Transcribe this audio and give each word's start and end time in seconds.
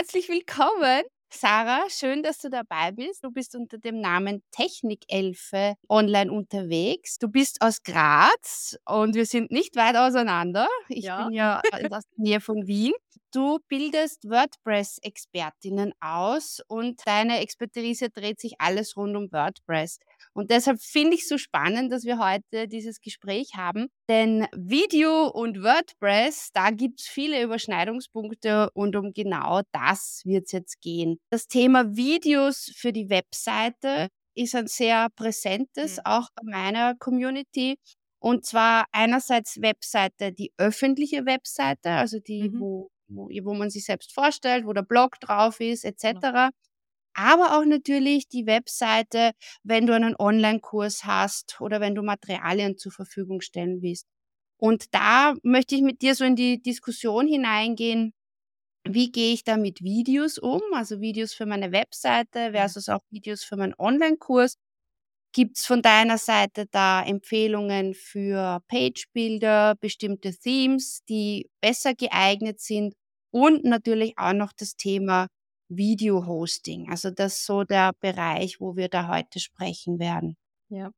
herzlich 0.00 0.30
willkommen. 0.30 1.02
Sarah, 1.30 1.84
schön, 1.90 2.22
dass 2.22 2.38
du 2.38 2.48
dabei 2.48 2.90
bist. 2.90 3.22
Du 3.22 3.30
bist 3.30 3.54
unter 3.54 3.76
dem 3.76 4.00
Namen 4.00 4.42
Technikelfe 4.50 5.74
online 5.90 6.32
unterwegs. 6.32 7.18
Du 7.18 7.28
bist 7.28 7.60
aus 7.60 7.82
Graz 7.82 8.78
und 8.86 9.14
wir 9.14 9.26
sind 9.26 9.50
nicht 9.50 9.76
weit 9.76 9.96
auseinander. 9.96 10.66
Ich 10.88 11.04
ja. 11.04 11.24
bin 11.24 11.34
ja 11.34 11.60
in 11.78 11.90
der 11.90 12.00
Nähe 12.16 12.40
von 12.40 12.66
Wien. 12.66 12.94
Du 13.30 13.58
bildest 13.68 14.24
WordPress-Expertinnen 14.24 15.92
aus 16.00 16.62
und 16.66 17.06
deine 17.06 17.40
Expertise 17.40 18.08
dreht 18.08 18.40
sich 18.40 18.54
alles 18.58 18.96
rund 18.96 19.14
um 19.18 19.30
WordPress. 19.30 19.98
Und 20.32 20.50
deshalb 20.50 20.80
finde 20.80 21.16
ich 21.16 21.22
es 21.22 21.28
so 21.28 21.38
spannend, 21.38 21.92
dass 21.92 22.04
wir 22.04 22.18
heute 22.18 22.68
dieses 22.68 23.00
Gespräch 23.00 23.54
haben. 23.56 23.88
Denn 24.08 24.46
Video 24.54 25.26
und 25.28 25.62
WordPress, 25.62 26.50
da 26.52 26.70
gibt 26.70 27.00
es 27.00 27.06
viele 27.06 27.42
Überschneidungspunkte 27.42 28.70
und 28.74 28.94
um 28.96 29.12
genau 29.12 29.62
das 29.72 30.22
wird 30.24 30.46
es 30.46 30.52
jetzt 30.52 30.80
gehen. 30.80 31.18
Das 31.30 31.48
Thema 31.48 31.96
Videos 31.96 32.72
für 32.76 32.92
die 32.92 33.10
Webseite 33.10 34.08
ist 34.34 34.54
ein 34.54 34.68
sehr 34.68 35.08
präsentes, 35.16 35.96
mhm. 35.96 36.02
auch 36.04 36.28
bei 36.34 36.42
meiner 36.44 36.94
Community. 36.96 37.76
Und 38.20 38.44
zwar 38.44 38.84
einerseits 38.92 39.60
Webseite, 39.62 40.32
die 40.32 40.52
öffentliche 40.58 41.24
Webseite, 41.24 41.90
also 41.90 42.18
die, 42.20 42.50
mhm. 42.50 42.60
wo, 42.60 42.90
wo, 43.08 43.28
wo 43.28 43.54
man 43.54 43.70
sich 43.70 43.84
selbst 43.84 44.12
vorstellt, 44.12 44.66
wo 44.66 44.72
der 44.72 44.82
Blog 44.82 45.18
drauf 45.20 45.60
ist, 45.60 45.84
etc. 45.84 46.50
Aber 47.14 47.58
auch 47.58 47.64
natürlich 47.64 48.28
die 48.28 48.46
Webseite, 48.46 49.32
wenn 49.62 49.86
du 49.86 49.94
einen 49.94 50.14
Online-Kurs 50.16 51.04
hast 51.04 51.60
oder 51.60 51.80
wenn 51.80 51.94
du 51.94 52.02
Materialien 52.02 52.78
zur 52.78 52.92
Verfügung 52.92 53.40
stellen 53.40 53.82
willst. 53.82 54.06
Und 54.58 54.94
da 54.94 55.34
möchte 55.42 55.74
ich 55.74 55.82
mit 55.82 56.02
dir 56.02 56.14
so 56.14 56.24
in 56.24 56.36
die 56.36 56.60
Diskussion 56.62 57.26
hineingehen, 57.26 58.12
wie 58.84 59.10
gehe 59.10 59.32
ich 59.32 59.44
da 59.44 59.56
mit 59.56 59.82
Videos 59.82 60.38
um, 60.38 60.62
also 60.72 61.00
Videos 61.00 61.34
für 61.34 61.46
meine 61.46 61.72
Webseite 61.72 62.50
mhm. 62.50 62.52
versus 62.54 62.88
auch 62.88 63.00
Videos 63.10 63.44
für 63.44 63.56
meinen 63.56 63.74
Online-Kurs. 63.78 64.56
Gibt 65.32 65.58
es 65.58 65.66
von 65.66 65.80
deiner 65.80 66.18
Seite 66.18 66.66
da 66.70 67.02
Empfehlungen 67.04 67.94
für 67.94 68.60
Page-Builder, 68.68 69.76
bestimmte 69.80 70.32
Themes, 70.36 71.04
die 71.08 71.48
besser 71.60 71.94
geeignet 71.94 72.60
sind? 72.60 72.94
Und 73.32 73.64
natürlich 73.64 74.14
auch 74.18 74.32
noch 74.32 74.52
das 74.52 74.74
Thema 74.74 75.28
Video-Hosting. 75.70 76.90
Also 76.90 77.10
das 77.10 77.38
ist 77.38 77.46
so 77.46 77.64
der 77.64 77.92
Bereich, 78.00 78.60
wo 78.60 78.76
wir 78.76 78.88
da 78.88 79.08
heute 79.08 79.40
sprechen 79.40 79.98
werden. 79.98 80.36
Ja. 80.68 80.90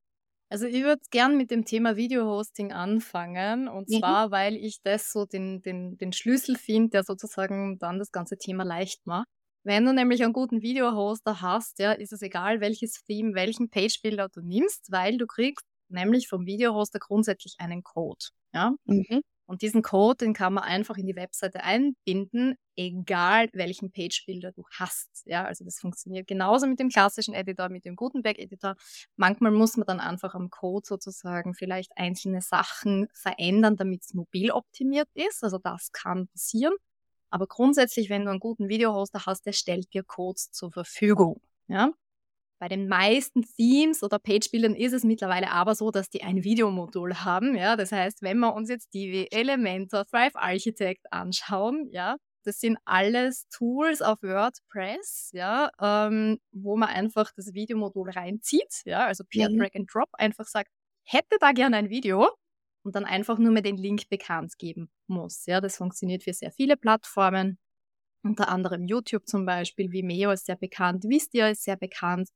Also 0.49 0.65
ich 0.65 0.83
würde 0.83 1.01
gern 1.09 1.37
mit 1.37 1.49
dem 1.49 1.65
Thema 1.65 1.95
Video-Hosting 1.95 2.71
anfangen. 2.73 3.67
Und 3.67 3.89
mhm. 3.89 3.99
zwar, 3.99 4.31
weil 4.31 4.55
ich 4.55 4.81
das 4.83 5.11
so 5.11 5.25
den, 5.25 5.61
den, 5.61 5.97
den 5.97 6.13
Schlüssel 6.13 6.57
finde, 6.57 6.89
der 6.89 7.03
sozusagen 7.03 7.79
dann 7.79 7.99
das 7.99 8.11
ganze 8.11 8.37
Thema 8.37 8.63
leicht 8.63 9.05
macht. 9.05 9.27
Wenn 9.63 9.85
du 9.85 9.93
nämlich 9.93 10.23
einen 10.23 10.33
guten 10.33 10.61
Video-Hoster 10.61 11.41
hast, 11.41 11.79
ja, 11.79 11.93
ist 11.93 12.11
es 12.11 12.21
egal, 12.21 12.59
welches 12.59 13.03
Theme, 13.05 13.33
welchen 13.33 13.69
Page-Builder 13.69 14.27
du 14.29 14.41
nimmst, 14.41 14.91
weil 14.91 15.17
du 15.17 15.25
kriegst 15.25 15.65
nämlich 15.87 16.27
vom 16.27 16.45
Video-Hoster 16.45 16.99
grundsätzlich 16.99 17.55
einen 17.59 17.81
Code. 17.81 18.25
Ja? 18.53 18.75
Mhm. 18.85 19.21
Und 19.45 19.61
diesen 19.61 19.81
Code, 19.81 20.25
den 20.25 20.33
kann 20.33 20.53
man 20.53 20.63
einfach 20.63 20.97
in 20.97 21.05
die 21.05 21.15
Webseite 21.15 21.63
einbinden, 21.63 22.55
egal 22.75 23.49
welchen 23.53 23.91
Page-Builder 23.91 24.51
du 24.53 24.63
hast. 24.71 25.23
Ja, 25.25 25.43
also 25.45 25.65
das 25.65 25.79
funktioniert 25.79 26.27
genauso 26.27 26.65
mit 26.65 26.79
dem 26.79 26.89
klassischen 26.89 27.33
Editor, 27.33 27.69
mit 27.69 27.85
dem 27.85 27.95
Gutenberg-Editor. 27.95 28.75
Manchmal 29.17 29.51
muss 29.51 29.75
man 29.75 29.85
dann 29.85 29.99
einfach 29.99 30.33
am 30.33 30.49
Code 30.49 30.87
sozusagen 30.87 31.53
vielleicht 31.53 31.91
einzelne 31.97 32.41
Sachen 32.41 33.07
verändern, 33.13 33.75
damit 33.75 34.03
es 34.03 34.13
mobil 34.13 34.51
optimiert 34.51 35.09
ist. 35.13 35.43
Also 35.43 35.57
das 35.57 35.91
kann 35.91 36.27
passieren. 36.27 36.73
Aber 37.29 37.47
grundsätzlich, 37.47 38.09
wenn 38.09 38.25
du 38.25 38.31
einen 38.31 38.39
guten 38.39 38.69
Video-Hoster 38.69 39.25
hast, 39.25 39.45
der 39.45 39.53
stellt 39.53 39.93
dir 39.93 40.03
Codes 40.03 40.51
zur 40.51 40.71
Verfügung. 40.71 41.41
Ja? 41.67 41.91
Bei 42.63 42.69
den 42.69 42.87
meisten 42.87 43.41
Themes 43.57 44.03
oder 44.03 44.19
Page-Bildern 44.19 44.73
ist 44.73 44.93
es 44.93 45.03
mittlerweile 45.03 45.51
aber 45.51 45.75
so, 45.75 45.91
dass 45.91 46.09
die 46.09 46.23
ein 46.23 46.45
Videomodul 46.45 47.13
haben. 47.13 47.57
Ja? 47.57 47.75
Das 47.75 47.91
heißt, 47.91 48.21
wenn 48.21 48.39
wir 48.39 48.53
uns 48.53 48.69
jetzt 48.69 48.93
Divi, 48.93 49.27
Elementor, 49.31 50.05
Thrive 50.05 50.35
Architect 50.35 51.11
anschauen, 51.11 51.89
ja, 51.91 52.15
das 52.45 52.61
sind 52.61 52.77
alles 52.85 53.49
Tools 53.49 54.01
auf 54.01 54.23
WordPress, 54.23 55.31
ja, 55.33 55.71
ähm, 55.81 56.39
wo 56.53 56.77
man 56.77 56.87
einfach 56.87 57.33
das 57.35 57.53
Videomodul 57.53 58.09
reinzieht, 58.11 58.83
ja, 58.85 59.07
also 59.07 59.25
per 59.29 59.49
mhm. 59.49 59.57
Drag 59.57 59.75
and 59.75 59.93
Drop 59.93 60.07
einfach 60.13 60.45
sagt, 60.45 60.71
hätte 61.03 61.35
da 61.41 61.51
gerne 61.51 61.75
ein 61.75 61.89
Video 61.89 62.29
und 62.85 62.95
dann 62.95 63.03
einfach 63.03 63.39
nur 63.39 63.51
mehr 63.51 63.61
den 63.61 63.75
Link 63.75 64.07
bekannt 64.07 64.57
geben 64.57 64.89
muss. 65.07 65.45
Ja, 65.47 65.59
das 65.59 65.75
funktioniert 65.75 66.23
für 66.23 66.31
sehr 66.31 66.53
viele 66.53 66.77
Plattformen, 66.77 67.59
unter 68.23 68.47
anderem 68.47 68.85
YouTube 68.85 69.27
zum 69.27 69.45
Beispiel, 69.45 69.91
Vimeo 69.91 70.31
ist 70.31 70.45
sehr 70.45 70.55
bekannt, 70.55 71.03
Vistia 71.03 71.49
ist 71.49 71.65
sehr 71.65 71.75
bekannt. 71.75 72.29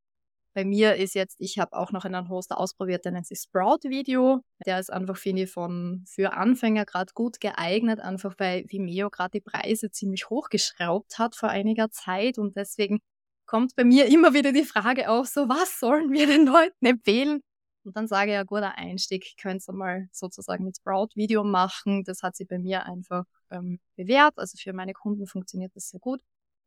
Bei 0.57 0.65
mir 0.65 0.95
ist 0.95 1.13
jetzt, 1.13 1.35
ich 1.37 1.59
habe 1.59 1.77
auch 1.77 1.91
noch 1.91 2.03
einen 2.03 2.29
Hoster 2.29 2.59
ausprobiert, 2.59 3.05
der 3.05 3.11
nennt 3.11 3.27
sich 3.27 3.41
Sprout 3.41 3.81
Video. 3.83 4.41
Der 4.65 4.79
ist 4.79 4.91
einfach, 4.91 5.15
finde 5.15 5.43
ich, 5.43 5.51
von, 5.51 6.03
für 6.07 6.33
Anfänger 6.33 6.83
gerade 6.85 7.13
gut 7.13 7.39
geeignet, 7.39 7.99
einfach 7.99 8.33
weil 8.39 8.65
Vimeo 8.67 9.11
gerade 9.11 9.29
die 9.33 9.41
Preise 9.41 9.91
ziemlich 9.91 10.31
hochgeschraubt 10.31 11.19
hat 11.19 11.35
vor 11.35 11.49
einiger 11.49 11.91
Zeit 11.91 12.39
und 12.39 12.55
deswegen 12.55 13.01
kommt 13.45 13.75
bei 13.75 13.83
mir 13.83 14.07
immer 14.07 14.33
wieder 14.33 14.51
die 14.51 14.63
Frage 14.63 15.11
auf, 15.11 15.27
so 15.27 15.47
was 15.47 15.79
sollen 15.79 16.11
wir 16.11 16.25
den 16.25 16.47
Leuten 16.47 16.83
empfehlen? 16.87 17.41
Und 17.83 17.95
dann 17.95 18.07
sage 18.07 18.31
ich, 18.31 18.33
ja, 18.33 18.43
guter 18.43 18.79
Einstieg, 18.79 19.35
könnt 19.39 19.61
ihr 19.69 19.73
mal 19.73 20.09
sozusagen 20.11 20.63
mit 20.63 20.77
Sprout 20.77 21.09
Video 21.13 21.43
machen. 21.43 22.03
Das 22.03 22.23
hat 22.23 22.35
sich 22.35 22.47
bei 22.47 22.57
mir 22.57 22.83
einfach 22.83 23.25
ähm, 23.51 23.79
bewährt. 23.95 24.33
Also 24.37 24.57
für 24.57 24.73
meine 24.73 24.93
Kunden 24.93 25.27
funktioniert 25.27 25.75
das 25.75 25.89
sehr 25.89 25.99
gut. 25.99 26.19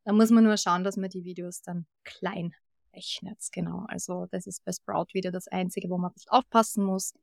Da 0.05 0.13
muss 0.13 0.29
man 0.29 0.45
nur 0.45 0.55
schauen, 0.55 0.85
dass 0.85 0.95
man 0.95 1.09
die 1.09 1.25
Videos 1.25 1.61
dann 1.61 1.87
klein 2.05 2.55
rechnet. 2.93 3.39
Genau, 3.51 3.85
also 3.87 4.27
das 4.31 4.47
ist 4.47 4.63
bei 4.65 4.71
Sprout 4.71 5.07
wieder 5.13 5.31
das 5.31 5.47
Einzige, 5.47 5.89
wo 5.89 5.97
man 5.97 6.11
ein 6.11 6.13
bisschen 6.13 6.31
aufpassen 6.31 6.83
muss. 6.83 7.13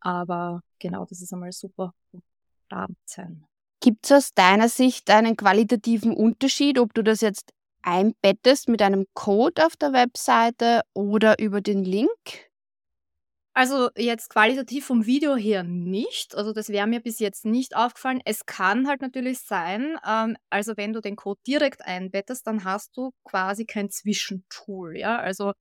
Aber 0.00 0.62
genau, 0.78 1.04
das 1.06 1.20
ist 1.20 1.32
einmal 1.32 1.52
super 1.52 1.94
starten. 2.66 3.44
Gibt 3.80 4.06
es 4.06 4.12
aus 4.12 4.34
deiner 4.34 4.68
Sicht 4.68 5.08
einen 5.10 5.36
qualitativen 5.36 6.12
Unterschied, 6.14 6.78
ob 6.78 6.94
du 6.94 7.02
das 7.02 7.20
jetzt 7.20 7.52
einbettest 7.82 8.68
mit 8.68 8.82
einem 8.82 9.06
Code 9.14 9.64
auf 9.64 9.76
der 9.76 9.92
Webseite 9.92 10.82
oder 10.94 11.38
über 11.38 11.60
den 11.60 11.84
Link? 11.84 12.47
Also 13.58 13.90
jetzt 13.96 14.30
qualitativ 14.30 14.86
vom 14.86 15.04
Video 15.04 15.34
her 15.34 15.64
nicht. 15.64 16.36
Also 16.36 16.52
das 16.52 16.68
wäre 16.68 16.86
mir 16.86 17.00
bis 17.00 17.18
jetzt 17.18 17.44
nicht 17.44 17.74
aufgefallen. 17.74 18.20
Es 18.24 18.46
kann 18.46 18.86
halt 18.86 19.00
natürlich 19.02 19.40
sein, 19.40 19.98
ähm, 20.06 20.36
also 20.48 20.76
wenn 20.76 20.92
du 20.92 21.00
den 21.00 21.16
Code 21.16 21.40
direkt 21.44 21.84
einbettest, 21.84 22.46
dann 22.46 22.62
hast 22.62 22.96
du 22.96 23.10
quasi 23.24 23.64
kein 23.66 23.90
Zwischentool. 23.90 24.96
Ja? 24.96 25.18
Also 25.18 25.54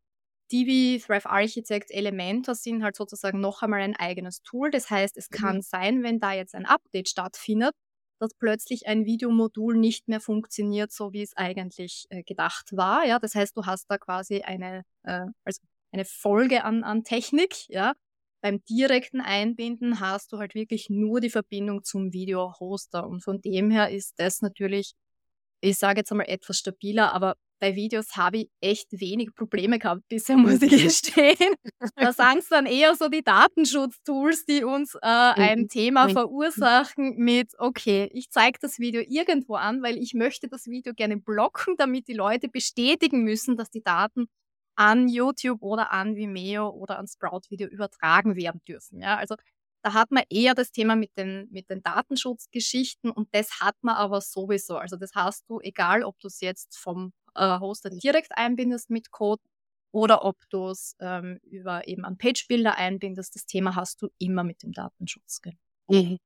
die 0.51 0.67
wie 0.67 0.99
Thrive 0.99 1.25
Architect 1.25 1.89
Elementor 1.89 2.53
sind 2.53 2.83
halt 2.83 2.95
sozusagen 2.95 3.39
noch 3.39 3.63
einmal 3.63 3.81
ein 3.81 3.95
eigenes 3.95 4.43
Tool. 4.43 4.69
Das 4.69 4.91
heißt, 4.91 5.17
es 5.17 5.31
mhm. 5.31 5.35
kann 5.35 5.61
sein, 5.63 6.03
wenn 6.03 6.19
da 6.19 6.33
jetzt 6.33 6.53
ein 6.53 6.67
Update 6.67 7.09
stattfindet, 7.09 7.73
dass 8.19 8.35
plötzlich 8.35 8.85
ein 8.85 9.05
Videomodul 9.05 9.75
nicht 9.75 10.07
mehr 10.07 10.21
funktioniert, 10.21 10.91
so 10.91 11.13
wie 11.13 11.23
es 11.23 11.35
eigentlich 11.35 12.05
äh, 12.09 12.21
gedacht 12.21 12.77
war. 12.77 13.07
Ja, 13.07 13.17
das 13.17 13.33
heißt, 13.33 13.57
du 13.57 13.65
hast 13.65 13.89
da 13.89 13.97
quasi 13.97 14.41
eine, 14.41 14.83
äh, 15.01 15.25
also 15.43 15.61
eine 15.91 16.05
Folge 16.05 16.63
an, 16.63 16.83
an 16.83 17.03
Technik, 17.03 17.67
ja. 17.69 17.93
Beim 18.41 18.63
direkten 18.65 19.19
Einbinden 19.19 19.99
hast 19.99 20.31
du 20.31 20.37
halt 20.37 20.53
wirklich 20.53 20.89
nur 20.89 21.19
die 21.21 21.31
Verbindung 21.31 21.83
zum 21.83 22.13
Video-Hoster 22.13 23.07
und 23.07 23.23
von 23.23 23.41
dem 23.41 23.71
her 23.71 23.89
ist 23.89 24.13
das 24.17 24.41
natürlich, 24.41 24.93
ich 25.59 25.77
sage 25.77 26.01
jetzt 26.01 26.11
einmal 26.11 26.29
etwas 26.29 26.59
stabiler, 26.59 27.13
aber 27.13 27.35
bei 27.59 27.75
Videos 27.75 28.15
habe 28.15 28.37
ich 28.37 28.49
echt 28.61 28.87
wenig 28.91 29.33
Probleme 29.33 29.79
gehabt 29.79 30.03
bisher, 30.07 30.37
muss 30.37 30.61
ich 30.61 30.83
gestehen. 30.83 31.55
Da 31.95 32.13
sagen 32.13 32.39
es 32.39 32.49
dann 32.49 32.65
eher 32.65 32.95
so 32.95 33.07
die 33.07 33.23
Datenschutztools, 33.23 34.45
die 34.45 34.63
uns 34.63 34.95
äh, 34.95 34.99
ein 35.01 35.61
mhm. 35.61 35.67
Thema 35.67 36.09
verursachen 36.09 37.17
mit, 37.17 37.53
okay, 37.57 38.09
ich 38.13 38.29
zeige 38.29 38.59
das 38.61 38.77
Video 38.77 39.01
irgendwo 39.01 39.55
an, 39.55 39.81
weil 39.81 39.97
ich 39.97 40.13
möchte 40.13 40.47
das 40.47 40.65
Video 40.65 40.93
gerne 40.93 41.17
blocken, 41.17 41.75
damit 41.77 42.07
die 42.07 42.13
Leute 42.13 42.49
bestätigen 42.49 43.23
müssen, 43.23 43.57
dass 43.57 43.69
die 43.69 43.81
Daten 43.81 44.27
an 44.77 45.07
YouTube 45.07 45.61
oder 45.63 45.91
an 45.91 46.15
Vimeo 46.15 46.69
oder 46.69 46.99
an 46.99 47.07
Sprout 47.07 47.49
Video 47.49 47.67
übertragen 47.67 48.35
werden 48.35 48.61
dürfen. 48.67 49.01
Ja, 49.01 49.17
also 49.17 49.35
da 49.81 49.93
hat 49.93 50.11
man 50.11 50.23
eher 50.29 50.53
das 50.53 50.71
Thema 50.71 50.95
mit 50.95 51.17
den, 51.17 51.47
mit 51.51 51.69
den 51.69 51.81
Datenschutzgeschichten 51.81 53.09
und 53.09 53.27
das 53.33 53.59
hat 53.59 53.75
man 53.81 53.95
aber 53.95 54.21
sowieso. 54.21 54.77
Also 54.77 54.95
das 54.95 55.11
hast 55.15 55.49
du, 55.49 55.59
egal 55.61 56.03
ob 56.03 56.19
du 56.19 56.27
es 56.27 56.41
jetzt 56.41 56.77
vom 56.77 57.11
äh, 57.35 57.59
Hoster 57.59 57.89
direkt 57.89 58.37
einbindest 58.37 58.89
mit 58.89 59.11
Code 59.11 59.41
oder 59.91 60.23
ob 60.23 60.37
du 60.49 60.67
es 60.67 60.95
ähm, 60.99 61.39
über 61.43 61.87
eben 61.87 62.05
einen 62.05 62.17
Page-Builder 62.17 62.77
einbindest, 62.77 63.35
das 63.35 63.45
Thema 63.45 63.75
hast 63.75 64.01
du 64.01 64.09
immer 64.19 64.43
mit 64.43 64.61
dem 64.61 64.73
Datenschutz. 64.73 65.41
Mhm. 65.87 66.17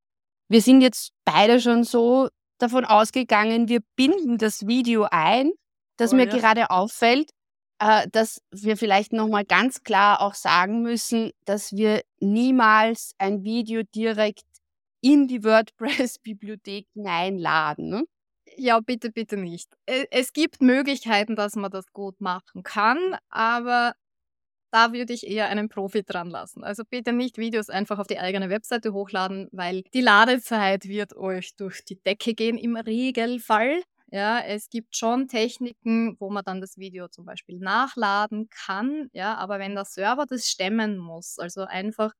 Wir 0.49 0.61
sind 0.61 0.81
jetzt 0.81 1.13
beide 1.23 1.61
schon 1.61 1.85
so 1.85 2.29
davon 2.57 2.83
ausgegangen, 2.83 3.69
wir 3.69 3.81
binden 3.95 4.37
das 4.37 4.67
Video 4.67 5.07
ein, 5.09 5.51
das 5.97 6.11
oh, 6.11 6.15
mir 6.17 6.25
ja. 6.25 6.35
gerade 6.35 6.69
auffällt, 6.69 7.31
äh, 7.81 8.07
dass 8.11 8.41
wir 8.51 8.77
vielleicht 8.77 9.11
nochmal 9.11 9.43
ganz 9.43 9.83
klar 9.83 10.21
auch 10.21 10.35
sagen 10.35 10.83
müssen, 10.83 11.31
dass 11.45 11.73
wir 11.73 12.03
niemals 12.19 13.15
ein 13.17 13.43
Video 13.43 13.81
direkt 13.95 14.45
in 15.01 15.27
die 15.27 15.43
WordPress-Bibliothek 15.43 16.85
hineinladen. 16.93 17.89
Ne? 17.89 18.03
Ja, 18.55 18.79
bitte, 18.81 19.11
bitte 19.11 19.35
nicht. 19.35 19.67
Äh, 19.87 20.05
es 20.11 20.31
gibt 20.31 20.61
Möglichkeiten, 20.61 21.35
dass 21.35 21.55
man 21.55 21.71
das 21.71 21.91
gut 21.91 22.21
machen 22.21 22.61
kann, 22.61 23.17
aber 23.29 23.95
da 24.71 24.93
würde 24.93 25.13
ich 25.13 25.25
eher 25.27 25.49
einen 25.49 25.67
Profi 25.67 26.03
dran 26.03 26.29
lassen. 26.29 26.63
Also 26.63 26.83
bitte 26.87 27.13
nicht 27.13 27.39
Videos 27.39 27.69
einfach 27.69 27.97
auf 27.97 28.07
die 28.07 28.19
eigene 28.19 28.49
Webseite 28.49 28.93
hochladen, 28.93 29.49
weil 29.51 29.81
die 29.93 30.01
Ladezeit 30.01 30.85
wird 30.87 31.15
euch 31.15 31.55
durch 31.55 31.83
die 31.83 31.99
Decke 31.99 32.35
gehen 32.35 32.59
im 32.59 32.75
Regelfall. 32.75 33.81
Ja, 34.13 34.39
es 34.41 34.69
gibt 34.69 34.97
schon 34.97 35.29
Techniken, 35.29 36.17
wo 36.19 36.29
man 36.29 36.43
dann 36.43 36.59
das 36.59 36.77
Video 36.77 37.07
zum 37.07 37.25
Beispiel 37.25 37.59
nachladen 37.59 38.49
kann, 38.49 39.09
ja, 39.13 39.35
aber 39.35 39.57
wenn 39.57 39.73
der 39.73 39.85
Server 39.85 40.25
das 40.25 40.47
stemmen 40.47 40.97
muss, 40.97 41.39
also 41.39 41.61
einfach, 41.63 42.11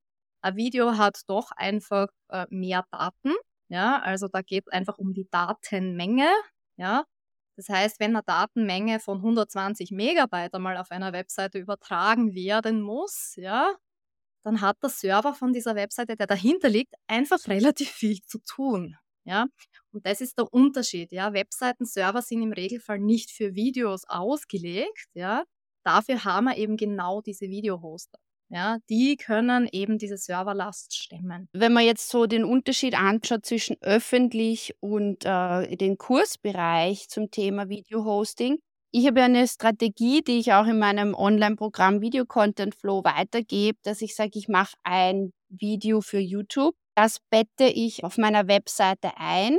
ein 0.41 0.55
Video 0.55 0.97
hat 0.97 1.21
doch 1.27 1.51
einfach 1.51 2.07
äh, 2.29 2.45
mehr 2.49 2.85
Daten, 2.91 3.33
ja, 3.67 3.99
also 4.01 4.27
da 4.29 4.41
geht 4.41 4.65
es 4.67 4.73
einfach 4.73 4.97
um 4.97 5.13
die 5.13 5.27
Datenmenge, 5.29 6.29
ja. 6.77 7.03
Das 7.57 7.69
heißt, 7.69 7.99
wenn 7.99 8.15
eine 8.15 8.23
Datenmenge 8.23 8.99
von 9.01 9.17
120 9.17 9.91
Megabyte 9.91 10.53
einmal 10.55 10.77
auf 10.77 10.91
einer 10.91 11.13
Webseite 11.13 11.59
übertragen 11.59 12.33
werden 12.35 12.81
muss, 12.81 13.35
ja, 13.35 13.75
dann 14.43 14.61
hat 14.61 14.77
der 14.83 14.89
Server 14.89 15.33
von 15.33 15.53
dieser 15.53 15.75
Webseite, 15.75 16.15
der 16.15 16.27
dahinter 16.27 16.69
liegt, 16.69 16.95
einfach 17.07 17.39
relativ 17.47 17.89
viel 17.91 18.21
zu 18.23 18.39
tun. 18.39 18.97
Ja, 19.23 19.47
und 19.91 20.05
das 20.05 20.21
ist 20.21 20.37
der 20.37 20.51
Unterschied. 20.51 21.11
Ja, 21.11 21.33
Webseiten-Server 21.33 22.21
sind 22.21 22.41
im 22.41 22.53
Regelfall 22.53 22.99
nicht 22.99 23.31
für 23.31 23.55
Videos 23.55 24.03
ausgelegt. 24.07 25.05
Ja, 25.13 25.43
dafür 25.83 26.25
haben 26.25 26.45
wir 26.45 26.57
eben 26.57 26.77
genau 26.77 27.21
diese 27.21 27.47
Videohoster. 27.47 28.17
Ja, 28.49 28.79
die 28.89 29.15
können 29.15 29.69
eben 29.71 29.97
diese 29.97 30.17
Serverlast 30.17 30.93
stemmen. 30.93 31.47
Wenn 31.53 31.71
man 31.71 31.85
jetzt 31.85 32.09
so 32.09 32.25
den 32.25 32.43
Unterschied 32.43 32.95
anschaut 32.95 33.45
zwischen 33.45 33.77
öffentlich 33.79 34.75
und 34.81 35.23
äh, 35.23 35.77
den 35.77 35.97
Kursbereich 35.97 37.07
zum 37.07 37.31
Thema 37.31 37.69
Videohosting, 37.69 38.57
ich 38.93 39.07
habe 39.07 39.23
eine 39.23 39.47
Strategie, 39.47 40.21
die 40.21 40.39
ich 40.39 40.51
auch 40.51 40.65
in 40.65 40.77
meinem 40.79 41.15
Online-Programm 41.15 42.01
Video 42.01 42.25
Content 42.25 42.75
Flow 42.75 43.05
weitergebe, 43.05 43.77
dass 43.83 44.01
ich 44.01 44.15
sage, 44.15 44.31
ich 44.33 44.49
mache 44.49 44.75
ein 44.83 45.31
Video 45.47 46.01
für 46.01 46.19
YouTube. 46.19 46.75
Das 46.95 47.19
bette 47.29 47.65
ich 47.65 48.03
auf 48.03 48.17
meiner 48.17 48.47
Webseite 48.47 49.11
ein 49.17 49.57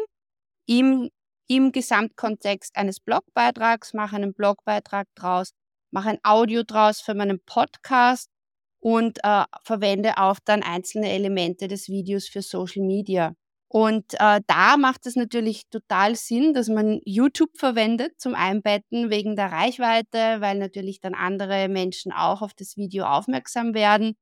im, 0.66 1.10
im 1.48 1.72
Gesamtkontext 1.72 2.76
eines 2.76 3.00
Blogbeitrags, 3.00 3.94
mache 3.94 4.16
einen 4.16 4.34
Blogbeitrag 4.34 5.08
draus, 5.14 5.52
mache 5.90 6.10
ein 6.10 6.18
Audio 6.22 6.62
draus 6.62 7.00
für 7.00 7.14
meinen 7.14 7.40
Podcast 7.44 8.28
und 8.80 9.18
äh, 9.22 9.44
verwende 9.62 10.18
auch 10.18 10.38
dann 10.44 10.62
einzelne 10.62 11.10
Elemente 11.10 11.68
des 11.68 11.88
Videos 11.88 12.28
für 12.28 12.42
Social 12.42 12.84
Media. 12.84 13.34
Und 13.68 14.12
äh, 14.20 14.40
da 14.46 14.76
macht 14.76 15.06
es 15.06 15.16
natürlich 15.16 15.62
total 15.70 16.14
Sinn, 16.14 16.52
dass 16.52 16.68
man 16.68 17.00
YouTube 17.06 17.56
verwendet 17.56 18.20
zum 18.20 18.34
Einbetten 18.34 19.08
wegen 19.08 19.34
der 19.34 19.50
Reichweite, 19.50 20.40
weil 20.42 20.58
natürlich 20.58 21.00
dann 21.00 21.14
andere 21.14 21.68
Menschen 21.70 22.12
auch 22.12 22.42
auf 22.42 22.52
das 22.52 22.76
Video 22.76 23.06
aufmerksam 23.06 23.72
werden, 23.72 24.14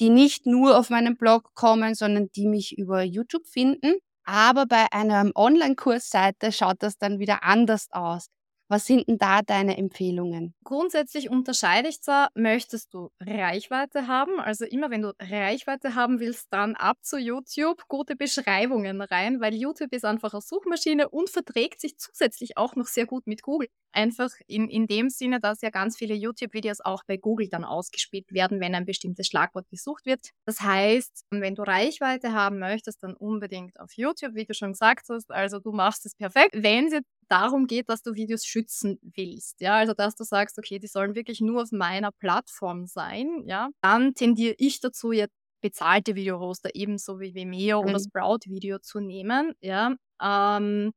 die 0.00 0.10
nicht 0.10 0.46
nur 0.46 0.78
auf 0.78 0.90
meinen 0.90 1.16
Blog 1.16 1.50
kommen, 1.54 1.94
sondern 1.94 2.30
die 2.32 2.46
mich 2.46 2.76
über 2.78 3.02
YouTube 3.02 3.46
finden. 3.46 3.94
Aber 4.24 4.66
bei 4.66 4.86
einer 4.92 5.30
Online-Kursseite 5.34 6.52
schaut 6.52 6.82
das 6.82 6.98
dann 6.98 7.18
wieder 7.18 7.42
anders 7.44 7.88
aus. 7.92 8.26
Was 8.72 8.86
sind 8.86 9.06
denn 9.06 9.18
da 9.18 9.42
deine 9.42 9.76
Empfehlungen? 9.76 10.54
Grundsätzlich 10.64 11.28
unterscheide 11.28 11.90
ich 11.90 12.00
zwar, 12.00 12.30
möchtest 12.34 12.94
du 12.94 13.10
Reichweite 13.20 14.06
haben? 14.06 14.40
Also 14.40 14.64
immer 14.64 14.88
wenn 14.88 15.02
du 15.02 15.12
Reichweite 15.20 15.94
haben 15.94 16.20
willst, 16.20 16.46
dann 16.50 16.74
ab 16.76 16.96
zu 17.02 17.18
YouTube, 17.18 17.86
gute 17.88 18.16
Beschreibungen 18.16 19.02
rein, 19.02 19.42
weil 19.42 19.52
YouTube 19.52 19.92
ist 19.92 20.06
einfach 20.06 20.32
eine 20.32 20.40
Suchmaschine 20.40 21.10
und 21.10 21.28
verträgt 21.28 21.82
sich 21.82 21.98
zusätzlich 21.98 22.56
auch 22.56 22.74
noch 22.74 22.86
sehr 22.86 23.04
gut 23.04 23.26
mit 23.26 23.42
Google. 23.42 23.68
Einfach 23.92 24.30
in, 24.46 24.70
in 24.70 24.86
dem 24.86 25.10
Sinne, 25.10 25.38
dass 25.38 25.60
ja 25.60 25.68
ganz 25.68 25.98
viele 25.98 26.14
YouTube-Videos 26.14 26.80
auch 26.80 27.02
bei 27.06 27.18
Google 27.18 27.50
dann 27.50 27.64
ausgespielt 27.64 28.32
werden, 28.32 28.58
wenn 28.60 28.74
ein 28.74 28.86
bestimmtes 28.86 29.26
Schlagwort 29.26 29.68
gesucht 29.68 30.06
wird. 30.06 30.30
Das 30.46 30.62
heißt, 30.62 31.26
wenn 31.28 31.54
du 31.54 31.62
Reichweite 31.62 32.32
haben 32.32 32.58
möchtest, 32.58 33.02
dann 33.02 33.16
unbedingt 33.16 33.78
auf 33.78 33.92
YouTube, 33.92 34.34
wie 34.34 34.46
du 34.46 34.54
schon 34.54 34.72
gesagt 34.72 35.10
hast. 35.10 35.30
Also 35.30 35.58
du 35.58 35.72
machst 35.72 36.06
es 36.06 36.14
perfekt. 36.14 36.54
Wenn 36.54 36.86
es 36.86 36.94
jetzt 36.94 37.11
darum 37.32 37.66
geht, 37.66 37.88
dass 37.88 38.02
du 38.02 38.14
Videos 38.14 38.44
schützen 38.44 38.98
willst, 39.02 39.60
ja, 39.60 39.76
also 39.76 39.94
dass 39.94 40.14
du 40.14 40.24
sagst, 40.24 40.58
okay, 40.58 40.78
die 40.78 40.86
sollen 40.86 41.14
wirklich 41.14 41.40
nur 41.40 41.62
auf 41.62 41.72
meiner 41.72 42.12
Plattform 42.12 42.86
sein, 42.86 43.44
ja, 43.46 43.70
dann 43.80 44.14
tendiere 44.14 44.54
ich 44.58 44.80
dazu, 44.80 45.12
jetzt 45.12 45.34
bezahlte 45.62 46.14
Videohoster 46.14 46.70
ebenso 46.74 47.20
wie 47.20 47.34
Vimeo 47.34 47.82
mhm. 47.82 47.88
oder 47.88 48.00
Sprout 48.00 48.40
Video 48.46 48.78
zu 48.78 49.00
nehmen, 49.00 49.54
ja, 49.60 49.94
ähm, 50.22 50.92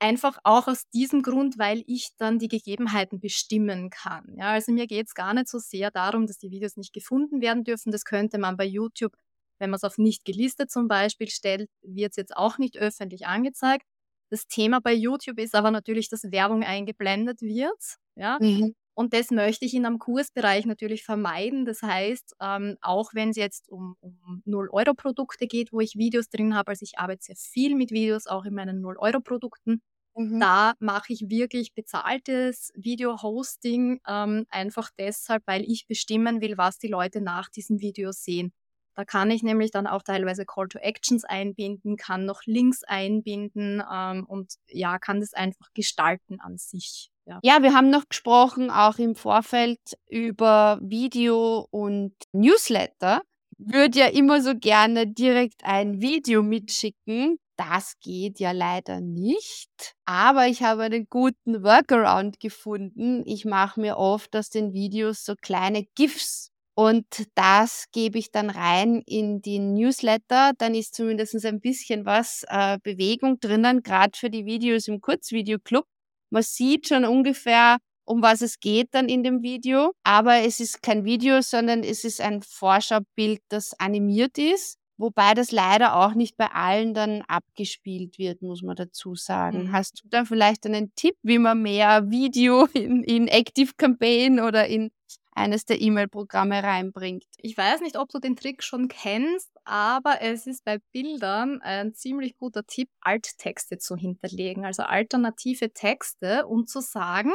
einfach 0.00 0.38
auch 0.44 0.68
aus 0.68 0.88
diesem 0.90 1.22
Grund, 1.22 1.58
weil 1.58 1.82
ich 1.86 2.10
dann 2.18 2.38
die 2.38 2.48
Gegebenheiten 2.48 3.20
bestimmen 3.20 3.90
kann. 3.90 4.34
Ja, 4.38 4.52
also 4.52 4.72
mir 4.72 4.86
geht 4.86 5.08
es 5.08 5.14
gar 5.14 5.34
nicht 5.34 5.48
so 5.48 5.58
sehr 5.58 5.90
darum, 5.90 6.26
dass 6.26 6.38
die 6.38 6.50
Videos 6.50 6.76
nicht 6.76 6.92
gefunden 6.92 7.40
werden 7.40 7.64
dürfen. 7.64 7.92
Das 7.92 8.04
könnte 8.04 8.38
man 8.38 8.56
bei 8.56 8.64
YouTube, 8.64 9.12
wenn 9.58 9.70
man 9.70 9.76
es 9.76 9.84
auf 9.84 9.98
nicht 9.98 10.24
gelistet 10.24 10.70
zum 10.70 10.88
Beispiel 10.88 11.28
stellt, 11.28 11.68
wird 11.82 12.12
es 12.12 12.16
jetzt 12.16 12.36
auch 12.36 12.58
nicht 12.58 12.78
öffentlich 12.78 13.26
angezeigt. 13.26 13.84
Das 14.30 14.46
Thema 14.46 14.80
bei 14.80 14.92
YouTube 14.92 15.38
ist 15.38 15.54
aber 15.54 15.70
natürlich, 15.70 16.08
dass 16.08 16.30
Werbung 16.30 16.62
eingeblendet 16.62 17.40
wird. 17.40 17.96
Ja? 18.14 18.38
Mhm. 18.40 18.74
Und 18.98 19.14
das 19.14 19.30
möchte 19.30 19.64
ich 19.64 19.74
in 19.74 19.86
einem 19.86 20.00
Kursbereich 20.00 20.66
natürlich 20.66 21.04
vermeiden. 21.04 21.64
Das 21.64 21.82
heißt, 21.82 22.34
ähm, 22.40 22.76
auch 22.80 23.14
wenn 23.14 23.30
es 23.30 23.36
jetzt 23.36 23.68
um, 23.68 23.94
um 24.00 24.42
0-Euro-Produkte 24.44 25.46
geht, 25.46 25.72
wo 25.72 25.78
ich 25.78 25.94
Videos 25.94 26.28
drin 26.30 26.56
habe, 26.56 26.72
also 26.72 26.82
ich 26.82 26.98
arbeite 26.98 27.22
sehr 27.22 27.36
viel 27.36 27.76
mit 27.76 27.92
Videos, 27.92 28.26
auch 28.26 28.44
in 28.44 28.54
meinen 28.54 28.84
0-Euro-Produkten, 28.84 29.82
mhm. 30.16 30.40
da 30.40 30.74
mache 30.80 31.12
ich 31.12 31.30
wirklich 31.30 31.74
bezahltes 31.74 32.72
Video-Hosting, 32.74 34.00
ähm, 34.04 34.46
einfach 34.50 34.90
deshalb, 34.98 35.44
weil 35.46 35.62
ich 35.62 35.86
bestimmen 35.86 36.40
will, 36.40 36.58
was 36.58 36.78
die 36.78 36.88
Leute 36.88 37.20
nach 37.20 37.50
diesem 37.50 37.80
Video 37.80 38.10
sehen. 38.10 38.52
Da 38.98 39.04
kann 39.04 39.30
ich 39.30 39.44
nämlich 39.44 39.70
dann 39.70 39.86
auch 39.86 40.02
teilweise 40.02 40.44
Call 40.44 40.66
to 40.66 40.80
Actions 40.80 41.22
einbinden, 41.22 41.96
kann 41.96 42.24
noch 42.24 42.40
Links 42.46 42.82
einbinden 42.82 43.80
ähm, 43.88 44.24
und 44.26 44.54
ja, 44.66 44.98
kann 44.98 45.20
das 45.20 45.34
einfach 45.34 45.68
gestalten 45.72 46.40
an 46.40 46.58
sich. 46.58 47.12
Ja. 47.24 47.38
ja, 47.44 47.62
wir 47.62 47.74
haben 47.74 47.90
noch 47.90 48.08
gesprochen, 48.08 48.72
auch 48.72 48.98
im 48.98 49.14
Vorfeld 49.14 49.78
über 50.08 50.80
Video 50.82 51.68
und 51.70 52.12
Newsletter. 52.32 53.22
Würde 53.56 54.00
ja 54.00 54.06
immer 54.06 54.42
so 54.42 54.56
gerne 54.56 55.06
direkt 55.06 55.62
ein 55.62 56.00
Video 56.00 56.42
mitschicken. 56.42 57.38
Das 57.54 58.00
geht 58.00 58.40
ja 58.40 58.50
leider 58.50 59.00
nicht. 59.00 59.94
Aber 60.06 60.48
ich 60.48 60.64
habe 60.64 60.82
einen 60.82 61.06
guten 61.08 61.62
Workaround 61.62 62.40
gefunden. 62.40 63.22
Ich 63.26 63.44
mache 63.44 63.80
mir 63.80 63.96
oft 63.96 64.34
aus 64.34 64.50
den 64.50 64.72
Videos 64.72 65.24
so 65.24 65.36
kleine 65.40 65.84
GIFs 65.94 66.50
und 66.78 67.26
das 67.34 67.86
gebe 67.90 68.18
ich 68.18 68.30
dann 68.30 68.50
rein 68.50 69.02
in 69.04 69.42
den 69.42 69.74
Newsletter. 69.74 70.52
Dann 70.58 70.76
ist 70.76 70.94
zumindest 70.94 71.44
ein 71.44 71.58
bisschen 71.58 72.06
was 72.06 72.44
äh, 72.46 72.78
Bewegung 72.80 73.40
drinnen, 73.40 73.82
gerade 73.82 74.16
für 74.16 74.30
die 74.30 74.46
Videos 74.46 74.86
im 74.86 75.00
Kurzvideoclub. 75.00 75.84
Man 76.30 76.44
sieht 76.44 76.86
schon 76.86 77.04
ungefähr, 77.04 77.78
um 78.04 78.22
was 78.22 78.42
es 78.42 78.60
geht 78.60 78.90
dann 78.92 79.08
in 79.08 79.24
dem 79.24 79.42
Video. 79.42 79.90
Aber 80.04 80.36
es 80.36 80.60
ist 80.60 80.80
kein 80.80 81.04
Video, 81.04 81.40
sondern 81.40 81.82
es 81.82 82.04
ist 82.04 82.20
ein 82.20 82.42
Vorschaubild, 82.42 83.40
das 83.48 83.74
animiert 83.80 84.38
ist. 84.38 84.76
Wobei 84.98 85.34
das 85.34 85.50
leider 85.50 85.96
auch 85.96 86.14
nicht 86.14 86.36
bei 86.36 86.46
allen 86.46 86.94
dann 86.94 87.22
abgespielt 87.22 88.18
wird, 88.18 88.40
muss 88.40 88.62
man 88.62 88.76
dazu 88.76 89.16
sagen. 89.16 89.64
Mhm. 89.64 89.72
Hast 89.72 90.04
du 90.04 90.08
da 90.08 90.24
vielleicht 90.24 90.64
einen 90.64 90.92
Tipp, 90.94 91.16
wie 91.24 91.38
man 91.38 91.60
mehr 91.60 92.08
Video 92.08 92.66
in, 92.72 93.02
in 93.02 93.26
Active 93.26 93.72
Campaign 93.76 94.38
oder 94.38 94.68
in 94.68 94.92
eines 95.38 95.64
der 95.64 95.80
E-Mail-Programme 95.80 96.62
reinbringt. 96.62 97.24
Ich 97.38 97.56
weiß 97.56 97.80
nicht, 97.80 97.96
ob 97.96 98.08
du 98.10 98.18
den 98.18 98.36
Trick 98.36 98.62
schon 98.62 98.88
kennst, 98.88 99.50
aber 99.64 100.20
es 100.20 100.46
ist 100.46 100.64
bei 100.64 100.78
Bildern 100.92 101.62
ein 101.62 101.94
ziemlich 101.94 102.36
guter 102.36 102.64
Tipp, 102.66 102.90
Alttexte 103.00 103.78
zu 103.78 103.96
hinterlegen, 103.96 104.64
also 104.64 104.82
alternative 104.82 105.72
Texte, 105.72 106.46
um 106.46 106.66
zu 106.66 106.80
sagen, 106.80 107.32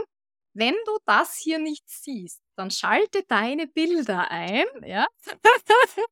wenn 0.53 0.75
du 0.85 0.97
das 1.05 1.35
hier 1.35 1.57
nicht 1.57 1.83
siehst, 1.87 2.41
dann 2.55 2.69
schalte 2.69 3.23
deine 3.27 3.67
Bilder 3.67 4.29
ein, 4.29 4.65
ja. 4.85 5.07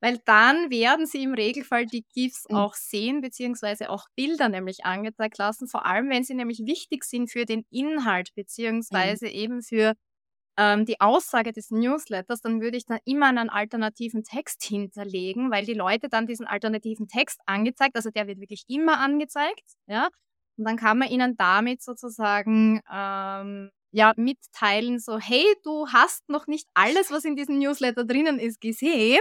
Weil 0.00 0.18
dann 0.24 0.70
werden 0.70 1.06
sie 1.06 1.22
im 1.22 1.34
Regelfall 1.34 1.86
die 1.86 2.04
GIFs 2.12 2.44
mhm. 2.48 2.56
auch 2.56 2.74
sehen, 2.74 3.20
beziehungsweise 3.22 3.88
auch 3.90 4.06
Bilder 4.14 4.48
nämlich 4.48 4.84
angezeigt 4.84 5.38
lassen, 5.38 5.68
vor 5.68 5.86
allem 5.86 6.10
wenn 6.10 6.24
sie 6.24 6.34
nämlich 6.34 6.60
wichtig 6.66 7.04
sind 7.04 7.30
für 7.30 7.44
den 7.44 7.64
Inhalt, 7.70 8.34
beziehungsweise 8.34 9.26
mhm. 9.26 9.32
eben 9.32 9.62
für 9.62 9.94
ähm, 10.56 10.84
die 10.86 11.00
Aussage 11.00 11.52
des 11.52 11.70
Newsletters, 11.70 12.40
dann 12.40 12.60
würde 12.60 12.76
ich 12.76 12.86
da 12.86 12.98
immer 13.04 13.26
einen 13.28 13.50
alternativen 13.50 14.24
Text 14.24 14.62
hinterlegen, 14.64 15.50
weil 15.50 15.64
die 15.64 15.74
Leute 15.74 16.08
dann 16.08 16.26
diesen 16.26 16.46
alternativen 16.46 17.08
Text 17.08 17.40
angezeigt, 17.46 17.96
also 17.96 18.10
der 18.10 18.26
wird 18.26 18.40
wirklich 18.40 18.64
immer 18.68 18.98
angezeigt, 19.00 19.64
ja. 19.86 20.08
Und 20.58 20.64
dann 20.66 20.76
kann 20.76 20.98
man 20.98 21.08
ihnen 21.10 21.36
damit 21.36 21.82
sozusagen 21.82 22.80
ähm, 22.90 23.70
ja 23.92 24.12
mitteilen, 24.16 24.98
so 24.98 25.18
hey, 25.18 25.44
du 25.64 25.86
hast 25.88 26.28
noch 26.28 26.46
nicht 26.46 26.66
alles, 26.74 27.10
was 27.10 27.24
in 27.24 27.36
diesem 27.36 27.58
Newsletter 27.58 28.04
drinnen 28.04 28.38
ist, 28.38 28.60
gesehen. 28.60 29.20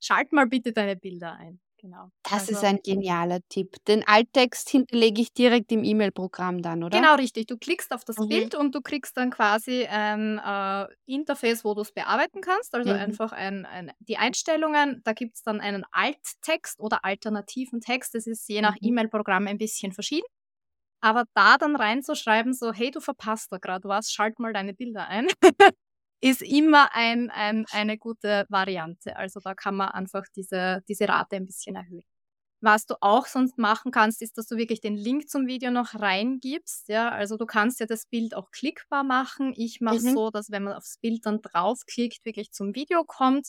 Schalt 0.00 0.32
mal 0.32 0.46
bitte 0.46 0.72
deine 0.72 0.96
Bilder 0.96 1.32
ein. 1.34 1.60
Genau. 1.84 2.08
Das 2.22 2.48
also, 2.48 2.52
ist 2.52 2.64
ein 2.64 2.78
genialer 2.82 3.40
Tipp. 3.50 3.76
Den 3.86 4.08
Alttext 4.08 4.70
hinterlege 4.70 5.20
ich 5.20 5.34
direkt 5.34 5.70
im 5.70 5.84
E-Mail-Programm 5.84 6.62
dann, 6.62 6.82
oder? 6.82 6.98
Genau, 6.98 7.14
richtig. 7.16 7.46
Du 7.46 7.58
klickst 7.58 7.92
auf 7.92 8.06
das 8.06 8.16
mhm. 8.16 8.28
Bild 8.28 8.54
und 8.54 8.74
du 8.74 8.80
kriegst 8.80 9.18
dann 9.18 9.28
quasi 9.28 9.84
ein 9.84 10.38
äh, 10.38 10.86
Interface, 11.04 11.62
wo 11.62 11.74
du 11.74 11.82
es 11.82 11.92
bearbeiten 11.92 12.40
kannst. 12.40 12.74
Also 12.74 12.90
mhm. 12.90 12.98
einfach 12.98 13.32
ein, 13.32 13.66
ein, 13.66 13.92
die 13.98 14.16
Einstellungen. 14.16 15.02
Da 15.04 15.12
gibt 15.12 15.36
es 15.36 15.42
dann 15.42 15.60
einen 15.60 15.84
Alttext 15.92 16.80
oder 16.80 17.04
alternativen 17.04 17.82
Text. 17.82 18.14
Das 18.14 18.26
ist 18.26 18.48
je 18.48 18.62
nach 18.62 18.76
mhm. 18.80 18.88
E-Mail-Programm 18.88 19.46
ein 19.46 19.58
bisschen 19.58 19.92
verschieden. 19.92 20.26
Aber 21.02 21.24
da 21.34 21.58
dann 21.58 21.76
reinzuschreiben, 21.76 22.54
so, 22.54 22.72
hey, 22.72 22.90
du 22.92 23.00
verpasst 23.00 23.52
da 23.52 23.58
gerade 23.58 23.86
was, 23.86 24.10
schalt 24.10 24.38
mal 24.38 24.54
deine 24.54 24.72
Bilder 24.72 25.06
ein, 25.06 25.26
ist 26.24 26.40
immer 26.40 26.94
ein, 26.94 27.30
ein, 27.30 27.66
eine 27.70 27.98
gute 27.98 28.46
Variante. 28.48 29.14
Also 29.16 29.40
da 29.40 29.54
kann 29.54 29.76
man 29.76 29.90
einfach 29.90 30.24
diese, 30.34 30.82
diese 30.88 31.06
Rate 31.06 31.36
ein 31.36 31.44
bisschen 31.44 31.76
erhöhen. 31.76 32.02
Was 32.62 32.86
du 32.86 32.94
auch 33.02 33.26
sonst 33.26 33.58
machen 33.58 33.92
kannst, 33.92 34.22
ist, 34.22 34.38
dass 34.38 34.46
du 34.46 34.56
wirklich 34.56 34.80
den 34.80 34.96
Link 34.96 35.28
zum 35.28 35.46
Video 35.46 35.70
noch 35.70 35.92
reingibst. 35.94 36.88
Ja, 36.88 37.10
also 37.10 37.36
du 37.36 37.44
kannst 37.44 37.78
ja 37.78 37.84
das 37.84 38.06
Bild 38.06 38.34
auch 38.34 38.50
klickbar 38.52 39.04
machen. 39.04 39.52
Ich 39.54 39.82
mache 39.82 39.96
mhm. 39.96 40.14
so, 40.14 40.30
dass 40.30 40.50
wenn 40.50 40.64
man 40.64 40.72
aufs 40.72 40.96
Bild 40.96 41.26
dann 41.26 41.42
draufklickt, 41.42 42.24
wirklich 42.24 42.52
zum 42.52 42.74
Video 42.74 43.04
kommt 43.04 43.48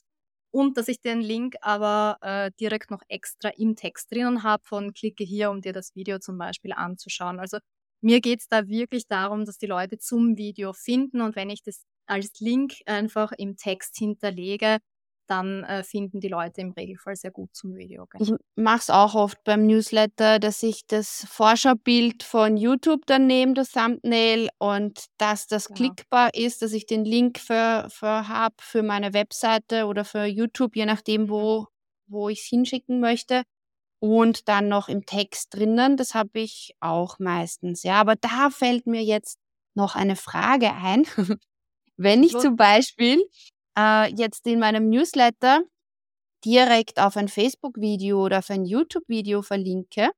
und 0.52 0.76
dass 0.76 0.90
ich 0.90 1.00
den 1.00 1.22
Link 1.22 1.56
aber 1.62 2.18
äh, 2.20 2.52
direkt 2.60 2.92
noch 2.92 3.04
extra 3.08 3.52
im 3.56 3.78
Text 3.78 4.12
drinnen 4.12 4.44
habe 4.44 4.64
von 4.66 4.92
klicke 4.94 5.24
hier, 5.24 5.50
um 5.50 5.62
dir 5.62 5.72
das 5.72 5.96
Video 5.96 6.20
zum 6.20 6.38
Beispiel 6.38 6.74
anzuschauen. 6.74 7.40
Also 7.40 7.60
mir 8.02 8.20
geht 8.20 8.42
es 8.42 8.50
da 8.50 8.68
wirklich 8.68 9.08
darum, 9.08 9.46
dass 9.46 9.58
die 9.58 9.66
Leute 9.66 9.98
zum 9.98 10.36
Video 10.36 10.74
finden 10.74 11.22
und 11.22 11.38
wenn 11.38 11.50
ich 11.50 11.64
das 11.64 11.86
als 12.08 12.40
Link 12.40 12.74
einfach 12.86 13.32
im 13.32 13.58
Text 13.58 13.98
hinterlege, 13.98 14.80
dann 15.28 15.64
äh, 15.64 15.84
finden 15.84 16.20
die 16.20 16.28
Leute 16.28 16.62
im 16.62 16.72
Regelfall 16.72 17.16
sehr 17.16 17.32
gut 17.32 17.56
zum 17.56 17.76
Video. 17.76 18.06
Gell? 18.08 18.22
Ich 18.22 18.34
mache 18.56 18.80
es 18.80 18.90
auch 18.90 19.16
oft 19.16 19.44
beim 19.44 19.66
Newsletter, 19.66 20.40
dass 20.40 20.62
ich 20.64 20.86
das 20.88 21.26
Vorschaubild 21.30 22.24
von 22.24 22.58
YouTube 22.58 23.06
dann 23.06 23.28
nehme, 23.28 23.54
das 23.54 23.72
Thumbnail, 23.72 24.50
und 24.58 25.06
dass 25.18 25.48
das 25.48 25.68
genau. 25.68 25.78
klickbar 25.78 26.34
ist, 26.34 26.62
dass 26.62 26.74
ich 26.74 26.86
den 26.86 27.06
Link 27.06 27.40
für, 27.40 27.88
für 27.90 28.28
habe 28.28 28.56
für 28.60 28.84
meine 28.84 29.14
Webseite 29.14 29.86
oder 29.86 30.06
für 30.06 30.26
YouTube, 30.26 30.76
je 30.76 30.86
nachdem, 30.86 31.30
wo, 31.30 31.68
wo 32.08 32.30
ich 32.30 32.42
es 32.42 32.46
hinschicken 32.46 33.00
möchte. 33.00 33.44
Und 34.00 34.48
dann 34.50 34.68
noch 34.68 34.88
im 34.88 35.06
Text 35.06 35.56
drinnen, 35.56 35.98
das 35.98 36.14
habe 36.14 36.40
ich 36.40 36.76
auch 36.80 37.18
meistens. 37.18 37.82
Ja, 37.84 37.96
aber 37.96 38.16
da 38.16 38.50
fällt 38.52 38.86
mir 38.86 39.04
jetzt 39.04 39.40
noch 39.74 39.96
eine 39.96 40.16
Frage 40.16 40.74
ein. 40.74 41.08
Wenn 41.98 42.24
ich 42.24 42.38
zum 42.38 42.56
Beispiel 42.56 43.24
äh, 43.78 44.14
jetzt 44.14 44.46
in 44.48 44.60
meinem 44.60 44.90
Newsletter 44.90 45.62
direkt 46.44 47.00
auf 47.00 47.18
ein 47.18 47.28
Facebook-Video 47.28 48.24
oder 48.24 48.40
auf 48.40 48.50
ein 48.50 48.66
YouTube-Video 48.66 49.42
verlinke, 49.42 50.12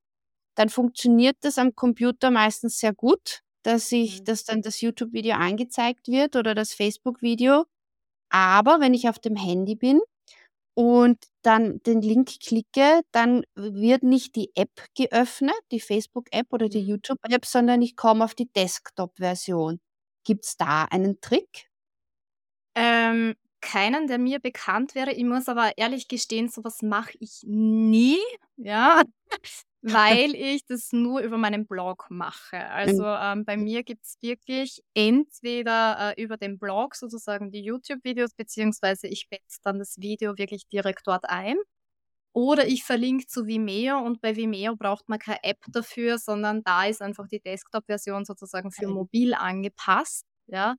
dann 0.56 0.68
funktioniert 0.68 1.36
das 1.42 1.56
am 1.56 1.74
Computer 1.74 2.30
meistens 2.30 2.78
sehr 2.78 2.92
gut, 2.92 3.40
dass 3.62 3.92
ich, 3.92 4.20
mhm. 4.20 4.24
dass 4.24 4.44
dann 4.44 4.62
das 4.62 4.80
YouTube-Video 4.80 5.36
angezeigt 5.36 6.08
wird 6.08 6.36
oder 6.36 6.54
das 6.54 6.72
Facebook-Video. 6.72 7.64
Aber 8.30 8.80
wenn 8.80 8.92
ich 8.92 9.08
auf 9.08 9.18
dem 9.18 9.36
Handy 9.36 9.76
bin 9.76 10.00
und 10.74 11.18
dann 11.42 11.80
den 11.84 12.02
Link 12.02 12.40
klicke, 12.40 13.02
dann 13.12 13.44
wird 13.54 14.02
nicht 14.02 14.36
die 14.36 14.50
App 14.54 14.84
geöffnet, 14.96 15.56
die 15.70 15.80
Facebook-App 15.80 16.52
oder 16.52 16.68
die 16.68 16.82
mhm. 16.82 16.88
YouTube-App, 16.88 17.46
sondern 17.46 17.80
ich 17.80 17.96
komme 17.96 18.24
auf 18.24 18.34
die 18.34 18.50
Desktop-Version. 18.52 19.80
Gibt 20.24 20.44
es 20.44 20.56
da 20.56 20.84
einen 20.84 21.20
Trick? 21.20 21.67
Ähm, 23.18 23.34
keinen, 23.60 24.06
der 24.06 24.18
mir 24.18 24.40
bekannt 24.40 24.94
wäre. 24.94 25.12
Ich 25.12 25.24
muss 25.24 25.48
aber 25.48 25.72
ehrlich 25.76 26.08
gestehen, 26.08 26.48
sowas 26.48 26.82
mache 26.82 27.12
ich 27.20 27.42
nie, 27.44 28.18
ja, 28.56 29.02
weil 29.82 30.34
ich 30.34 30.64
das 30.66 30.92
nur 30.92 31.20
über 31.20 31.38
meinen 31.38 31.66
Blog 31.66 32.06
mache. 32.10 32.58
Also 32.70 33.02
mhm. 33.02 33.18
ähm, 33.20 33.44
bei 33.44 33.56
mir 33.56 33.82
gibt 33.82 34.04
es 34.04 34.16
wirklich 34.20 34.82
entweder 34.94 36.14
äh, 36.16 36.22
über 36.22 36.36
den 36.36 36.58
Blog 36.58 36.94
sozusagen 36.94 37.50
die 37.50 37.62
YouTube-Videos, 37.62 38.34
beziehungsweise 38.34 39.08
ich 39.08 39.28
betze 39.28 39.58
dann 39.62 39.78
das 39.78 39.98
Video 39.98 40.36
wirklich 40.38 40.68
direkt 40.68 41.06
dort 41.06 41.24
ein. 41.28 41.56
Oder 42.34 42.68
ich 42.68 42.84
verlinke 42.84 43.26
zu 43.26 43.46
Vimeo 43.46 43.98
und 43.98 44.20
bei 44.20 44.36
Vimeo 44.36 44.76
braucht 44.76 45.08
man 45.08 45.18
keine 45.18 45.42
App 45.42 45.58
dafür, 45.72 46.18
sondern 46.18 46.62
da 46.62 46.84
ist 46.84 47.02
einfach 47.02 47.26
die 47.26 47.40
Desktop-Version 47.40 48.24
sozusagen 48.24 48.70
für 48.70 48.86
mobil 48.86 49.34
angepasst. 49.34 50.24
Ja, 50.46 50.76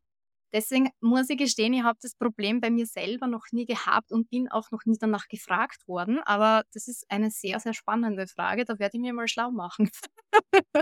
Deswegen 0.54 0.90
muss 1.00 1.30
ich 1.30 1.38
gestehen, 1.38 1.74
ich 1.74 1.84
habe 1.84 2.00
das 2.02 2.16
Problem 2.16 2.60
bei 2.60 2.70
mir 2.70 2.86
selber 2.86 3.28
noch 3.28 3.46
nie 3.52 3.66
gehabt 3.66 4.12
und 4.12 4.30
bin 4.30 4.50
auch 4.50 4.72
noch 4.72 4.86
nie 4.86 4.98
danach 5.00 5.28
gefragt 5.28 5.88
worden. 5.88 6.20
Aber 6.26 6.64
das 6.74 6.88
ist 6.88 7.06
eine 7.10 7.30
sehr, 7.30 7.60
sehr 7.60 7.74
spannende 7.74 8.28
Frage. 8.28 8.66
Da 8.66 8.80
werde 8.80 8.98
ich 8.98 9.02
mir 9.02 9.14
mal 9.14 9.28
schlau 9.28 9.52
machen. 9.52 9.90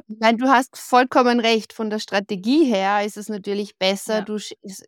Nein, 0.07 0.37
du 0.37 0.47
hast 0.47 0.77
vollkommen 0.77 1.39
recht. 1.39 1.73
Von 1.73 1.89
der 1.89 1.99
Strategie 1.99 2.65
her 2.65 3.05
ist 3.05 3.17
es 3.17 3.29
natürlich 3.29 3.77
besser, 3.77 4.19
ja. 4.19 4.21
du, 4.21 4.39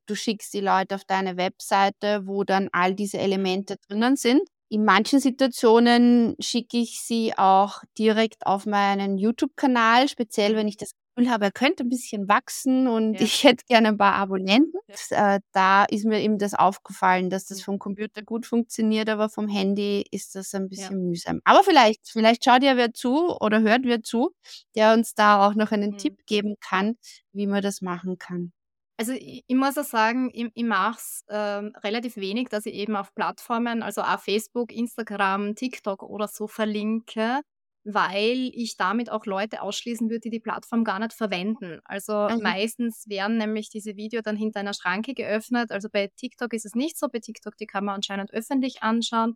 du 0.05 0.15
schickst 0.15 0.53
die 0.53 0.61
Leute 0.61 0.95
auf 0.95 1.03
deine 1.05 1.37
Webseite, 1.37 2.21
wo 2.25 2.43
dann 2.43 2.69
all 2.71 2.95
diese 2.95 3.17
Elemente 3.17 3.77
drinnen 3.87 4.15
sind. 4.15 4.41
In 4.71 4.85
manchen 4.85 5.19
Situationen 5.19 6.35
schicke 6.39 6.77
ich 6.77 7.01
sie 7.01 7.33
auch 7.35 7.81
direkt 7.97 8.45
auf 8.45 8.67
meinen 8.67 9.17
YouTube-Kanal, 9.17 10.07
speziell 10.07 10.55
wenn 10.55 10.67
ich 10.67 10.77
das 10.77 10.91
habe, 11.27 11.45
er 11.45 11.51
könnte 11.51 11.83
ein 11.83 11.89
bisschen 11.89 12.29
wachsen 12.29 12.87
und 12.87 13.15
ja. 13.15 13.21
ich 13.21 13.43
hätte 13.43 13.65
gerne 13.65 13.89
ein 13.89 13.97
paar 13.97 14.13
Abonnenten. 14.13 14.79
Ja. 15.09 15.35
Äh, 15.35 15.39
da 15.51 15.85
ist 15.85 16.05
mir 16.05 16.21
eben 16.21 16.37
das 16.37 16.53
aufgefallen, 16.53 17.29
dass 17.29 17.45
das 17.47 17.61
vom 17.61 17.79
Computer 17.79 18.21
gut 18.21 18.45
funktioniert, 18.45 19.09
aber 19.09 19.29
vom 19.29 19.47
Handy 19.47 20.05
ist 20.11 20.35
das 20.35 20.53
ein 20.53 20.69
bisschen 20.69 21.01
ja. 21.01 21.07
mühsam. 21.07 21.41
Aber 21.43 21.63
vielleicht, 21.63 22.07
vielleicht 22.07 22.45
schaut 22.45 22.63
ja 22.63 22.77
wer 22.77 22.93
zu 22.93 23.35
oder 23.39 23.61
hört 23.61 23.85
wer 23.85 24.03
zu, 24.03 24.31
der 24.75 24.93
uns 24.93 25.15
da 25.15 25.47
auch 25.47 25.55
noch 25.55 25.71
einen 25.71 25.91
mhm. 25.91 25.97
Tipp 25.97 26.25
geben 26.27 26.55
kann, 26.61 26.95
wie 27.33 27.47
man 27.47 27.61
das 27.61 27.81
machen 27.81 28.17
kann. 28.19 28.53
Also 28.99 29.13
ich, 29.13 29.45
ich 29.47 29.55
muss 29.55 29.77
auch 29.77 29.85
sagen, 29.85 30.29
ich, 30.33 30.51
ich 30.53 30.63
mache 30.63 30.97
es 30.97 31.23
ähm, 31.29 31.73
relativ 31.83 32.17
wenig, 32.17 32.49
dass 32.49 32.65
ich 32.65 32.73
eben 32.73 32.97
auf 32.97 33.15
Plattformen, 33.15 33.81
also 33.81 34.01
auch 34.01 34.19
Facebook, 34.19 34.73
Instagram, 34.73 35.55
TikTok 35.55 36.03
oder 36.03 36.27
so 36.27 36.47
verlinke 36.47 37.39
weil 37.83 38.51
ich 38.53 38.77
damit 38.77 39.09
auch 39.09 39.25
Leute 39.25 39.61
ausschließen 39.61 40.09
würde, 40.09 40.21
die 40.21 40.29
die 40.29 40.39
Plattform 40.39 40.83
gar 40.83 40.99
nicht 40.99 41.13
verwenden. 41.13 41.79
Also 41.85 42.29
mhm. 42.29 42.41
meistens 42.41 43.07
werden 43.07 43.37
nämlich 43.37 43.69
diese 43.69 43.95
Videos 43.95 44.23
dann 44.23 44.35
hinter 44.35 44.59
einer 44.59 44.73
Schranke 44.73 45.13
geöffnet. 45.13 45.71
Also 45.71 45.89
bei 45.91 46.11
TikTok 46.15 46.53
ist 46.53 46.65
es 46.65 46.75
nicht 46.75 46.97
so. 46.97 47.07
Bei 47.07 47.19
TikTok, 47.19 47.55
die 47.57 47.67
kann 47.67 47.85
man 47.85 47.95
anscheinend 47.95 48.31
öffentlich 48.31 48.83
anschauen. 48.83 49.35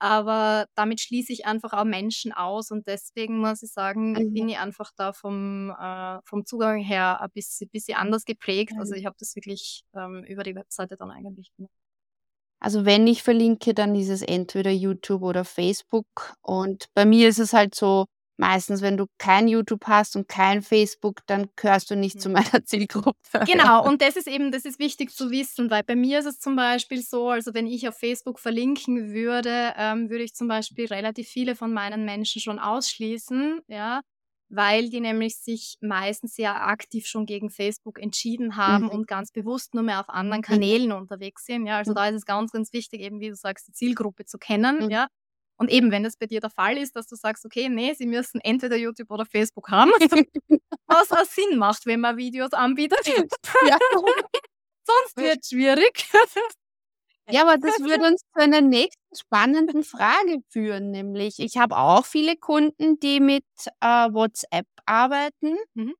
Aber 0.00 0.66
damit 0.76 1.00
schließe 1.00 1.32
ich 1.32 1.44
einfach 1.44 1.72
auch 1.72 1.84
Menschen 1.84 2.32
aus 2.32 2.70
und 2.70 2.86
deswegen 2.86 3.40
muss 3.40 3.62
ich 3.64 3.72
sagen, 3.72 4.12
mhm. 4.12 4.32
bin 4.32 4.48
ich 4.48 4.58
einfach 4.58 4.92
da 4.96 5.12
vom, 5.12 5.70
äh, 5.70 6.18
vom 6.24 6.46
Zugang 6.46 6.78
her 6.78 7.20
ein 7.20 7.30
bisschen, 7.32 7.68
bisschen 7.70 7.96
anders 7.96 8.24
geprägt. 8.24 8.74
Also 8.78 8.92
mhm. 8.94 9.00
Ich 9.00 9.06
habe 9.06 9.16
das 9.18 9.34
wirklich 9.34 9.82
ähm, 9.94 10.24
über 10.28 10.44
die 10.44 10.54
Webseite 10.54 10.96
dann 10.96 11.10
eigentlich 11.10 11.52
gemacht. 11.56 11.72
Also 12.60 12.84
wenn 12.84 13.06
ich 13.06 13.22
verlinke, 13.22 13.74
dann 13.74 13.94
ist 13.94 14.08
es 14.08 14.22
entweder 14.22 14.70
YouTube 14.70 15.22
oder 15.22 15.44
Facebook. 15.44 16.34
Und 16.42 16.86
bei 16.94 17.04
mir 17.04 17.28
ist 17.28 17.38
es 17.38 17.52
halt 17.52 17.74
so, 17.74 18.06
meistens, 18.38 18.82
wenn 18.82 18.96
du 18.96 19.06
kein 19.18 19.48
YouTube 19.48 19.84
hast 19.86 20.16
und 20.16 20.28
kein 20.28 20.62
Facebook, 20.62 21.20
dann 21.26 21.48
gehörst 21.56 21.90
du 21.90 21.96
nicht 21.96 22.20
zu 22.20 22.28
mhm. 22.28 22.36
meiner 22.36 22.64
Zielgruppe. 22.64 23.44
Genau, 23.46 23.86
und 23.86 24.00
das 24.00 24.16
ist 24.16 24.28
eben, 24.28 24.50
das 24.52 24.64
ist 24.64 24.78
wichtig 24.78 25.10
zu 25.10 25.30
wissen, 25.30 25.70
weil 25.70 25.82
bei 25.82 25.96
mir 25.96 26.20
ist 26.20 26.26
es 26.26 26.38
zum 26.38 26.56
Beispiel 26.56 27.02
so, 27.02 27.28
also 27.28 27.52
wenn 27.52 27.66
ich 27.66 27.88
auf 27.88 27.98
Facebook 27.98 28.38
verlinken 28.38 29.12
würde, 29.12 29.74
ähm, 29.76 30.08
würde 30.08 30.24
ich 30.24 30.34
zum 30.34 30.48
Beispiel 30.48 30.86
relativ 30.86 31.28
viele 31.28 31.54
von 31.54 31.72
meinen 31.72 32.04
Menschen 32.04 32.40
schon 32.40 32.58
ausschließen, 32.58 33.60
ja, 33.66 34.00
weil 34.48 34.88
die 34.88 35.00
nämlich 35.00 35.36
sich 35.36 35.76
meistens 35.80 36.34
sehr 36.34 36.66
aktiv 36.66 37.06
schon 37.06 37.26
gegen 37.26 37.50
Facebook 37.50 38.00
entschieden 38.00 38.56
haben 38.56 38.84
mhm. 38.84 38.90
und 38.90 39.06
ganz 39.06 39.30
bewusst 39.30 39.74
nur 39.74 39.82
mehr 39.82 40.00
auf 40.00 40.08
anderen 40.08 40.40
mhm. 40.40 40.46
Kanälen 40.46 40.92
unterwegs 40.92 41.44
sind. 41.44 41.66
Ja, 41.66 41.78
also 41.78 41.92
mhm. 41.92 41.96
da 41.96 42.08
ist 42.08 42.16
es 42.16 42.24
ganz, 42.24 42.52
ganz 42.52 42.72
wichtig, 42.72 43.00
eben 43.00 43.20
wie 43.20 43.28
du 43.28 43.36
sagst, 43.36 43.68
die 43.68 43.72
Zielgruppe 43.72 44.24
zu 44.24 44.38
kennen. 44.38 44.84
Mhm. 44.84 44.90
Ja, 44.90 45.08
und 45.58 45.70
eben, 45.70 45.90
wenn 45.90 46.04
das 46.04 46.16
bei 46.16 46.26
dir 46.26 46.40
der 46.40 46.50
Fall 46.50 46.78
ist, 46.78 46.94
dass 46.94 47.08
du 47.08 47.16
sagst, 47.16 47.44
okay, 47.44 47.68
nee, 47.68 47.92
sie 47.92 48.06
müssen 48.06 48.40
entweder 48.40 48.76
YouTube 48.76 49.10
oder 49.10 49.26
Facebook 49.26 49.70
haben, 49.70 49.90
was 50.86 51.10
auch 51.10 51.24
Sinn 51.24 51.58
macht, 51.58 51.84
wenn 51.84 52.00
man 52.00 52.16
Videos 52.16 52.52
anbietet. 52.52 53.04
Sonst 54.84 55.16
wird 55.16 55.38
es 55.42 55.48
schwierig. 55.48 56.08
Ja, 57.30 57.42
aber 57.42 57.58
das 57.58 57.78
würde 57.80 58.06
uns 58.06 58.20
zu 58.20 58.40
einer 58.40 58.60
nächsten 58.60 59.16
spannenden 59.16 59.84
Frage 59.84 60.38
führen, 60.50 60.90
nämlich 60.90 61.38
ich 61.38 61.56
habe 61.56 61.76
auch 61.76 62.04
viele 62.04 62.36
Kunden, 62.36 62.98
die 63.00 63.20
mit 63.20 63.44
äh, 63.80 63.86
WhatsApp 63.86 64.66
arbeiten, 64.86 65.56
mhm. 65.74 65.94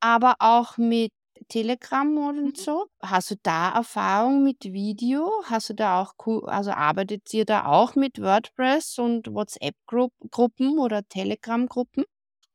aber 0.00 0.34
auch 0.38 0.76
mit 0.78 1.12
Telegram 1.48 2.16
und 2.18 2.44
mhm. 2.44 2.54
so. 2.54 2.86
Hast 3.02 3.30
du 3.30 3.34
da 3.42 3.74
Erfahrung 3.74 4.42
mit 4.42 4.64
Video? 4.64 5.30
Hast 5.44 5.70
du 5.70 5.74
da 5.74 6.02
auch, 6.02 6.14
also 6.46 6.70
arbeitet 6.70 7.32
ihr 7.34 7.44
da 7.44 7.66
auch 7.66 7.94
mit 7.94 8.20
WordPress 8.20 8.98
und 8.98 9.32
WhatsApp-Gruppen 9.32 10.78
oder 10.78 11.02
Telegram-Gruppen? 11.08 12.04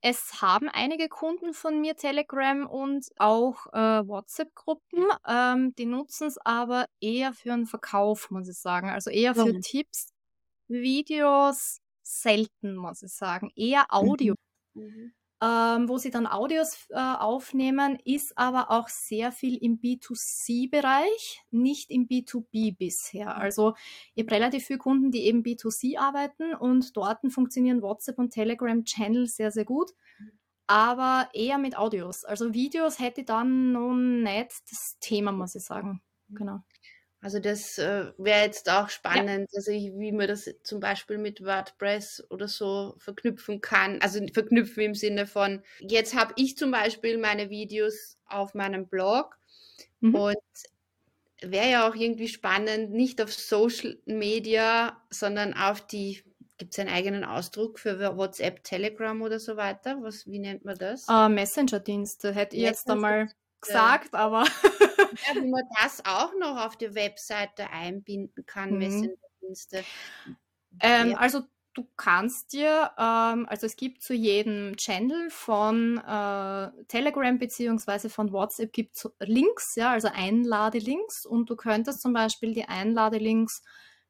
Es 0.02 0.42
haben 0.42 0.70
einige 0.70 1.10
Kunden 1.10 1.54
von 1.54 1.82
mir 1.82 1.96
Telegram 1.96 2.68
und 2.68 3.08
auch 3.18 3.66
äh, 3.74 4.08
WhatsApp-Gruppen. 4.08 5.06
Ähm, 5.28 5.74
die 5.76 5.86
nutzen 5.86 6.28
es 6.28 6.38
aber 6.38 6.86
eher 7.02 7.34
für 7.34 7.54
einen 7.54 7.66
Verkauf, 7.66 8.30
muss 8.30 8.48
ich 8.48 8.58
sagen. 8.58 8.90
Also 8.90 9.10
eher 9.10 9.34
für 9.34 9.54
mhm. 9.54 9.62
Tipps, 9.62 10.14
Videos, 10.68 11.80
selten, 12.04 12.76
muss 12.76 13.02
ich 13.02 13.12
sagen. 13.12 13.52
Eher 13.56 13.86
Audio. 13.90 14.36
Mhm. 14.76 15.14
Mhm 15.42 15.78
ähm, 15.78 15.88
wo 15.88 15.98
sie 15.98 16.10
dann 16.10 16.26
Audios 16.26 16.88
äh, 16.90 16.96
aufnehmen, 16.96 18.00
ist 18.04 18.38
aber 18.38 18.72
auch 18.72 18.88
sehr 18.88 19.32
viel 19.32 19.56
im 19.58 19.80
B2C-Bereich, 19.80 21.44
nicht 21.52 21.92
im 21.92 22.08
B2B 22.08 22.76
bisher. 22.76 23.36
Mhm. 23.36 23.42
Also 23.42 23.76
ich 24.16 24.24
habe 24.24 24.36
relativ 24.36 24.66
viele 24.66 24.80
Kunden, 24.80 25.12
die 25.12 25.26
eben 25.26 25.44
B2C 25.44 25.98
arbeiten 26.00 26.56
und 26.56 26.96
dort 26.98 27.20
funktionieren 27.32 27.82
WhatsApp 27.82 28.18
und 28.18 28.32
Telegram-Channel 28.32 29.28
sehr, 29.28 29.52
sehr 29.52 29.66
gut. 29.66 29.92
Aber 30.66 31.30
eher 31.34 31.58
mit 31.58 31.78
Audios. 31.78 32.26
Also 32.26 32.54
Videos 32.54 33.00
hätte 33.00 33.24
dann 33.24 33.72
noch 33.72 33.94
nicht 33.94 34.52
das 34.70 34.98
Thema, 35.00 35.32
muss 35.32 35.56
ich 35.56 35.64
sagen. 35.64 36.02
Genau. 36.30 36.60
Also 37.28 37.40
das 37.40 37.78
äh, 37.78 38.06
wäre 38.18 38.46
jetzt 38.46 38.70
auch 38.70 38.88
spannend, 38.88 39.50
ja. 39.52 39.58
also 39.58 39.70
ich, 39.70 39.92
wie 39.98 40.14
man 40.14 40.30
das 40.30 40.50
zum 40.64 40.80
Beispiel 40.80 41.18
mit 41.18 41.44
WordPress 41.44 42.26
oder 42.30 42.48
so 42.48 42.96
verknüpfen 43.00 43.60
kann. 43.60 44.00
Also 44.02 44.26
verknüpfen 44.34 44.82
im 44.82 44.96
Sinne 44.96 45.28
von, 45.28 45.62
jetzt 45.80 46.16
habe 46.16 46.32
ich 46.38 46.56
zum 46.56 46.72
Beispiel 46.72 47.18
meine 47.18 47.50
Videos 47.50 48.18
auf 48.28 48.54
meinem 48.54 48.88
Blog 48.88 49.38
mhm. 50.00 50.16
und 50.16 50.38
wäre 51.42 51.70
ja 51.70 51.90
auch 51.90 51.96
irgendwie 51.96 52.30
spannend, 52.30 52.92
nicht 52.92 53.22
auf 53.22 53.34
Social 53.34 53.98
Media, 54.06 54.96
sondern 55.10 55.54
auf 55.54 55.86
die, 55.86 56.24
gibt 56.58 56.76
es 56.76 56.80
einen 56.80 56.88
eigenen 56.88 57.26
Ausdruck 57.26 57.78
für 57.78 58.00
WhatsApp, 58.16 58.64
Telegram 58.64 59.22
oder 59.22 59.42
so 59.42 59.58
weiter? 59.58 59.98
Was, 60.02 60.26
wie 60.28 60.40
nennt 60.40 60.64
man 60.64 60.78
das? 60.78 61.06
Uh, 61.10 61.28
Messenger-Dienste 61.28 62.34
hätte 62.34 62.56
ich 62.56 62.62
jetzt 62.62 62.90
einmal 62.90 63.28
gesagt, 63.60 64.14
aber. 64.14 64.46
ja, 64.98 65.42
wie 65.42 65.50
man 65.50 65.64
das 65.82 66.06
auch 66.06 66.34
noch 66.40 66.66
auf 66.66 66.76
die 66.76 66.94
Webseite 66.96 67.70
einbinden 67.72 68.46
kann, 68.46 68.72
mhm. 68.72 68.78
Messenger-Dienste. 68.78 69.84
Ähm, 70.82 71.12
ja. 71.12 71.18
Also 71.18 71.42
du 71.74 71.88
kannst 71.96 72.54
dir, 72.54 72.92
ähm, 72.98 73.46
also 73.48 73.66
es 73.68 73.76
gibt 73.76 74.02
zu 74.02 74.14
jedem 74.14 74.76
Channel 74.78 75.30
von 75.30 75.98
äh, 76.00 76.84
Telegram 76.88 77.38
beziehungsweise 77.38 78.10
von 78.10 78.32
WhatsApp 78.32 78.74
gibt 78.74 79.08
Links, 79.20 79.76
ja, 79.76 79.92
also 79.92 80.10
Einladelinks 80.12 81.26
und 81.26 81.50
du 81.50 81.56
könntest 81.56 82.02
zum 82.02 82.14
Beispiel 82.14 82.54
die 82.54 82.66
Einladelinks 82.66 83.62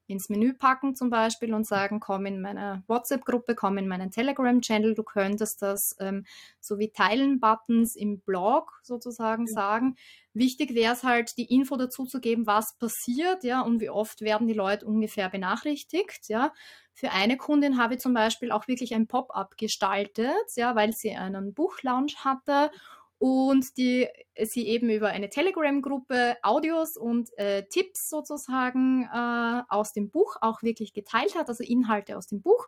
ins 0.07 0.29
Menü 0.29 0.53
packen 0.53 0.95
zum 0.95 1.09
Beispiel 1.09 1.53
und 1.53 1.67
sagen, 1.67 1.99
komm 1.99 2.25
in 2.25 2.41
meine 2.41 2.83
WhatsApp-Gruppe, 2.87 3.55
komm 3.55 3.77
in 3.77 3.87
meinen 3.87 4.09
Telegram-Channel. 4.09 4.95
Du 4.95 5.03
könntest 5.03 5.61
das 5.61 5.95
ähm, 5.99 6.25
so 6.59 6.79
wie 6.79 6.91
Teilen-Buttons 6.91 7.95
im 7.95 8.21
Blog 8.21 8.79
sozusagen 8.83 9.43
mhm. 9.43 9.47
sagen. 9.47 9.95
Wichtig 10.33 10.73
wäre 10.75 10.93
es 10.93 11.03
halt, 11.03 11.37
die 11.37 11.53
Info 11.53 11.75
dazu 11.77 12.05
zu 12.05 12.21
geben, 12.21 12.47
was 12.47 12.77
passiert, 12.77 13.43
ja, 13.43 13.61
und 13.61 13.81
wie 13.81 13.89
oft 13.89 14.21
werden 14.21 14.47
die 14.47 14.53
Leute 14.53 14.85
ungefähr 14.85 15.29
benachrichtigt, 15.29 16.29
ja. 16.29 16.53
Für 16.93 17.11
eine 17.11 17.37
Kundin 17.37 17.77
habe 17.77 17.95
ich 17.95 17.99
zum 17.99 18.13
Beispiel 18.13 18.51
auch 18.51 18.67
wirklich 18.67 18.95
ein 18.95 19.07
Pop-up 19.07 19.57
gestaltet, 19.57 20.55
ja, 20.55 20.75
weil 20.75 20.93
sie 20.93 21.15
einen 21.15 21.53
Buchlaunch 21.53 22.23
hatte 22.23 22.71
und 23.19 23.77
die 23.77 24.07
sie 24.43 24.67
eben 24.67 24.89
über 24.89 25.07
eine 25.07 25.29
Telegram-Gruppe 25.29 26.37
Audios 26.43 26.97
und 26.97 27.35
äh, 27.37 27.63
Tipps 27.67 28.09
sozusagen 28.09 29.09
äh, 29.11 29.61
aus 29.69 29.93
dem 29.93 30.09
Buch 30.09 30.37
auch 30.41 30.61
wirklich 30.61 30.93
geteilt 30.93 31.35
hat, 31.35 31.49
also 31.49 31.63
Inhalte 31.63 32.17
aus 32.17 32.27
dem 32.27 32.41
Buch. 32.41 32.67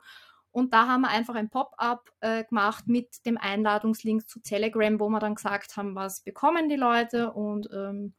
Und 0.51 0.73
da 0.73 0.87
haben 0.87 1.01
wir 1.01 1.09
einfach 1.09 1.35
ein 1.35 1.49
Pop-up 1.49 2.09
äh, 2.21 2.43
gemacht 2.43 2.87
mit 2.87 3.23
dem 3.25 3.37
Einladungslink 3.37 4.27
zu 4.27 4.41
Telegram, 4.41 4.99
wo 4.99 5.09
wir 5.09 5.19
dann 5.19 5.35
gesagt 5.35 5.77
haben, 5.77 5.93
was 5.93 6.23
bekommen 6.23 6.69
die 6.69 6.75
Leute. 6.75 7.31
Und 7.33 7.69
ähm, 7.71 8.15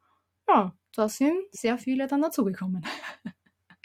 ja, 0.48 0.72
da 0.94 1.08
sind 1.08 1.36
sehr 1.50 1.78
viele 1.78 2.06
dann 2.06 2.22
dazugekommen. 2.22 2.84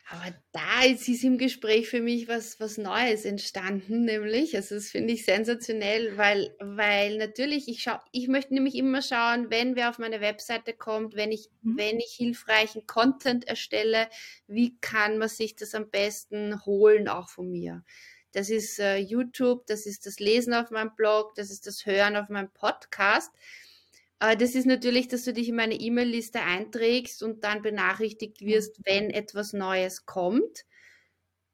Aber 0.08 0.36
da 0.52 0.84
ist, 0.84 1.08
ist 1.08 1.24
im 1.24 1.40
Gespräch 1.40 1.90
für 1.90 2.00
mich 2.00 2.28
was, 2.28 2.60
was 2.60 2.78
Neues 2.78 3.26
entstanden, 3.26 4.06
nämlich, 4.06 4.56
also 4.56 4.76
das 4.76 4.92
finde 4.92 5.14
ich 5.14 5.26
sensationell, 5.26 6.16
weil, 6.16 6.56
weil 6.60 7.18
natürlich, 7.18 7.68
ich 7.68 7.82
schau, 7.82 7.98
ich 8.12 8.28
möchte 8.28 8.54
nämlich 8.54 8.76
immer 8.76 9.02
schauen, 9.02 9.50
wenn 9.50 9.76
wer 9.76 9.90
auf 9.90 9.98
meine 9.98 10.22
Webseite 10.22 10.74
kommt, 10.74 11.16
wenn 11.16 11.32
ich, 11.32 11.50
mhm. 11.64 11.78
wenn 11.78 12.00
ich 12.00 12.14
hilfreichen 12.14 12.86
Content 12.86 13.48
erstelle, 13.48 14.08
wie 14.46 14.78
kann 14.80 15.18
man 15.18 15.30
sich 15.30 15.56
das 15.56 15.74
am 15.74 15.90
besten 15.90 16.64
holen, 16.66 17.08
auch 17.08 17.30
von 17.30 17.50
mir. 17.50 17.84
Das 18.32 18.52
ist 18.52 18.80
äh, 18.80 18.98
YouTube, 18.98 19.66
das 19.66 19.88
ist 19.88 20.06
das 20.06 20.20
Lesen 20.20 20.54
auf 20.54 20.70
meinem 20.70 20.94
Blog, 20.96 21.34
das 21.34 21.50
ist 21.50 21.66
das 21.66 21.86
Hören 21.88 22.16
auf 22.16 22.30
meinem 22.30 22.52
Podcast. 22.52 23.32
Äh, 24.20 24.38
das 24.38 24.56
ist 24.56 24.66
natürlich, 24.66 25.08
dass 25.08 25.24
du 25.24 25.34
dich 25.34 25.50
in 25.50 25.56
meine 25.56 25.76
E-Mail-Liste 25.76 26.42
einträgst 26.42 27.24
und 27.24 27.44
dann 27.44 27.62
benachrichtigt 27.62 28.42
wirst, 28.42 28.82
wenn 28.86 29.10
etwas 29.10 29.54
Neues 29.54 30.06
kommt. 30.06 30.66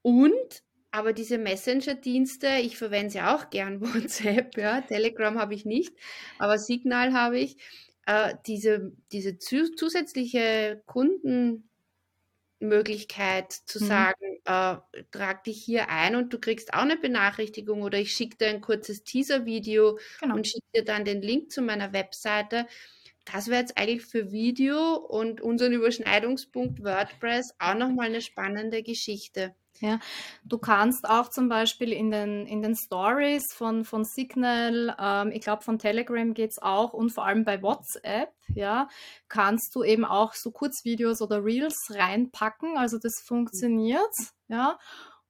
Und 0.02 0.64
aber 0.92 1.14
diese 1.14 1.38
Messenger-Dienste, 1.38 2.48
ich 2.62 2.78
verwende 2.78 3.12
sie 3.12 3.22
auch 3.22 3.50
gern, 3.50 3.82
WhatsApp, 3.82 4.58
ja, 4.58 4.82
Telegram 4.82 5.40
habe 5.40 5.54
ich 5.54 5.66
nicht, 5.66 5.94
aber 6.38 6.58
Signal 6.58 7.14
habe 7.14 7.40
ich. 7.40 7.58
Äh, 8.08 8.36
diese, 8.48 8.92
diese 9.12 9.38
zusätzliche 9.38 10.82
Kunden, 10.88 11.70
Möglichkeit 12.62 13.52
zu 13.52 13.84
mhm. 13.84 13.88
sagen, 13.88 14.38
äh, 14.46 15.04
trag 15.12 15.44
dich 15.44 15.62
hier 15.64 15.90
ein 15.90 16.16
und 16.16 16.34
du 16.34 16.40
kriegst 16.40 16.74
auch 16.74 16.82
eine 16.82 16.98
Benachrichtigung 16.98 17.82
oder 17.82 17.98
ich 18.00 18.14
schicke 18.14 18.38
dir 18.38 18.48
ein 18.48 18.62
kurzes 18.62 19.04
Teaser-Video 19.04 20.00
genau. 20.20 20.36
und 20.36 20.48
schicke 20.48 20.68
dir 20.76 20.86
dann 20.86 21.06
den 21.06 21.22
Link 21.22 21.52
zu 21.52 21.62
meiner 21.62 21.94
Webseite. 21.94 22.68
Das 23.26 23.48
wäre 23.48 23.62
jetzt 23.62 23.78
eigentlich 23.78 24.06
für 24.06 24.32
Video 24.32 24.96
und 24.96 25.42
unseren 25.42 25.74
Überschneidungspunkt 25.74 26.84
WordPress 26.84 27.54
auch 27.60 27.76
nochmal 27.76 28.08
eine 28.08 28.22
spannende 28.22 28.82
Geschichte. 28.82 29.56
Ja, 29.82 30.00
du 30.46 30.60
kannst 30.60 31.10
auch 31.10 31.30
zum 31.30 31.50
Beispiel 31.50 31.92
in 31.92 32.12
den, 32.12 32.46
in 32.46 32.62
den 32.62 32.76
Stories 32.76 33.52
von, 33.52 33.84
von 33.84 34.06
Signal, 34.06 34.96
ähm, 35.00 35.32
ich 35.32 35.42
glaube 35.42 35.64
von 35.64 35.80
Telegram 35.80 36.36
geht 36.36 36.52
es 36.52 36.62
auch 36.62 36.94
und 36.94 37.10
vor 37.10 37.26
allem 37.26 37.46
bei 37.46 37.64
WhatsApp, 37.64 38.30
ja, 38.54 38.88
kannst 39.28 39.74
du 39.76 39.84
eben 39.84 40.06
auch 40.06 40.34
so 40.36 40.52
Kurzvideos 40.52 41.22
oder 41.22 41.44
Reels 41.44 41.88
reinpacken. 41.90 42.78
Also 42.78 43.00
das 43.00 43.24
funktioniert, 43.26 44.14
ja. 44.48 44.78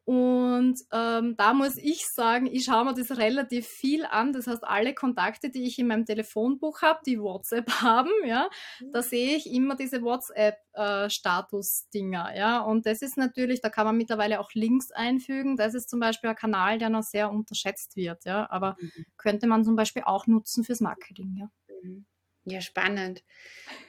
Und 0.03 0.79
ähm, 0.91 1.35
da 1.37 1.53
muss 1.53 1.77
ich 1.77 2.07
sagen, 2.07 2.47
ich 2.47 2.65
schaue 2.65 2.85
mir 2.85 2.95
das 2.95 3.15
relativ 3.17 3.67
viel 3.67 4.03
an. 4.05 4.33
Das 4.33 4.47
heißt, 4.47 4.63
alle 4.63 4.95
Kontakte, 4.95 5.51
die 5.51 5.63
ich 5.63 5.77
in 5.77 5.85
meinem 5.87 6.05
Telefonbuch 6.05 6.81
habe, 6.81 7.01
die 7.05 7.19
WhatsApp 7.19 7.67
haben, 7.81 8.09
ja, 8.25 8.49
da 8.91 8.99
mhm. 8.99 9.03
sehe 9.03 9.37
ich 9.37 9.51
immer 9.51 9.75
diese 9.75 10.01
WhatsApp-Status-Dinger, 10.01 12.33
äh, 12.33 12.39
ja. 12.39 12.61
Und 12.61 12.87
das 12.87 13.03
ist 13.03 13.17
natürlich, 13.17 13.61
da 13.61 13.69
kann 13.69 13.85
man 13.85 13.95
mittlerweile 13.95 14.39
auch 14.39 14.51
Links 14.53 14.91
einfügen. 14.91 15.55
Das 15.55 15.75
ist 15.75 15.87
zum 15.89 15.99
Beispiel 15.99 16.31
ein 16.31 16.35
Kanal, 16.35 16.79
der 16.79 16.89
noch 16.89 17.03
sehr 17.03 17.29
unterschätzt 17.31 17.95
wird, 17.95 18.25
ja. 18.25 18.49
Aber 18.49 18.77
mhm. 18.79 19.05
könnte 19.17 19.45
man 19.45 19.63
zum 19.63 19.75
Beispiel 19.75 20.01
auch 20.05 20.25
nutzen 20.25 20.63
fürs 20.63 20.81
Marketing, 20.81 21.35
ja. 21.37 21.51
Mhm. 21.83 22.07
Ja, 22.43 22.59
spannend. 22.59 23.23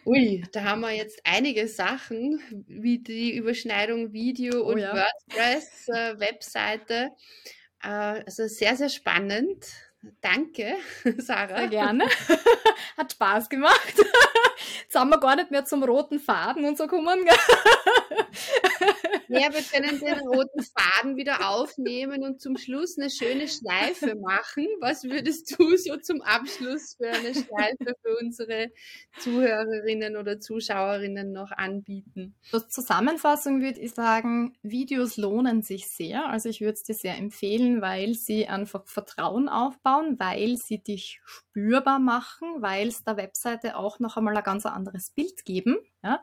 Ui, 0.04 0.44
da 0.52 0.64
haben 0.64 0.82
wir 0.82 0.90
jetzt 0.90 1.22
einige 1.24 1.68
Sachen, 1.68 2.38
wie 2.66 2.98
die 2.98 3.34
Überschneidung 3.34 4.12
Video 4.12 4.62
oh, 4.62 4.72
und 4.72 4.78
ja. 4.78 4.94
WordPress-Webseite. 4.94 7.12
Äh, 7.82 7.88
äh, 7.88 8.22
also 8.26 8.46
sehr, 8.46 8.76
sehr 8.76 8.90
spannend. 8.90 9.66
Danke, 10.20 10.74
Sarah. 11.18 11.58
Sehr 11.58 11.68
gerne. 11.68 12.06
Hat 12.96 13.12
Spaß 13.12 13.48
gemacht. 13.48 13.94
Jetzt 14.82 14.94
haben 14.94 15.10
wir 15.10 15.20
gar 15.20 15.36
nicht 15.36 15.50
mehr 15.50 15.64
zum 15.64 15.82
roten 15.82 16.18
Faden 16.18 16.64
und 16.64 16.76
so 16.76 16.86
kommen. 16.86 17.24
Ja, 19.32 19.52
wir 19.52 19.62
können 19.62 19.98
den 19.98 20.18
roten 20.28 20.62
Faden 20.62 21.16
wieder 21.16 21.48
aufnehmen 21.48 22.22
und 22.22 22.40
zum 22.40 22.56
Schluss 22.56 22.98
eine 22.98 23.10
schöne 23.10 23.48
Schleife 23.48 24.14
machen. 24.16 24.66
Was 24.80 25.04
würdest 25.04 25.54
du 25.58 25.76
so 25.76 25.96
zum 25.96 26.20
Abschluss 26.20 26.96
für 26.96 27.08
eine 27.08 27.32
Schleife 27.32 27.94
für 28.02 28.18
unsere 28.20 28.70
Zuhörerinnen 29.18 30.16
oder 30.16 30.38
Zuschauerinnen 30.38 31.32
noch 31.32 31.50
anbieten? 31.50 32.34
Als 32.52 32.68
Zusammenfassung 32.68 33.62
würde 33.62 33.80
ich 33.80 33.94
sagen, 33.94 34.54
Videos 34.62 35.16
lohnen 35.16 35.62
sich 35.62 35.88
sehr. 35.88 36.28
Also 36.28 36.48
ich 36.48 36.60
würde 36.60 36.74
es 36.74 36.82
dir 36.82 36.94
sehr 36.94 37.16
empfehlen, 37.16 37.80
weil 37.80 38.14
sie 38.14 38.46
einfach 38.46 38.86
Vertrauen 38.86 39.48
aufbauen, 39.48 40.18
weil 40.18 40.56
sie 40.56 40.78
dich 40.78 41.20
spürbar 41.24 41.98
machen, 41.98 42.60
weil 42.60 42.88
es 42.88 43.04
der 43.04 43.16
Webseite 43.16 43.76
auch 43.76 43.98
noch 43.98 44.16
einmal 44.16 44.36
ein 44.36 44.44
ganz 44.44 44.66
anderes 44.66 45.10
Bild 45.10 45.44
geben. 45.44 45.78
Ja? 46.02 46.22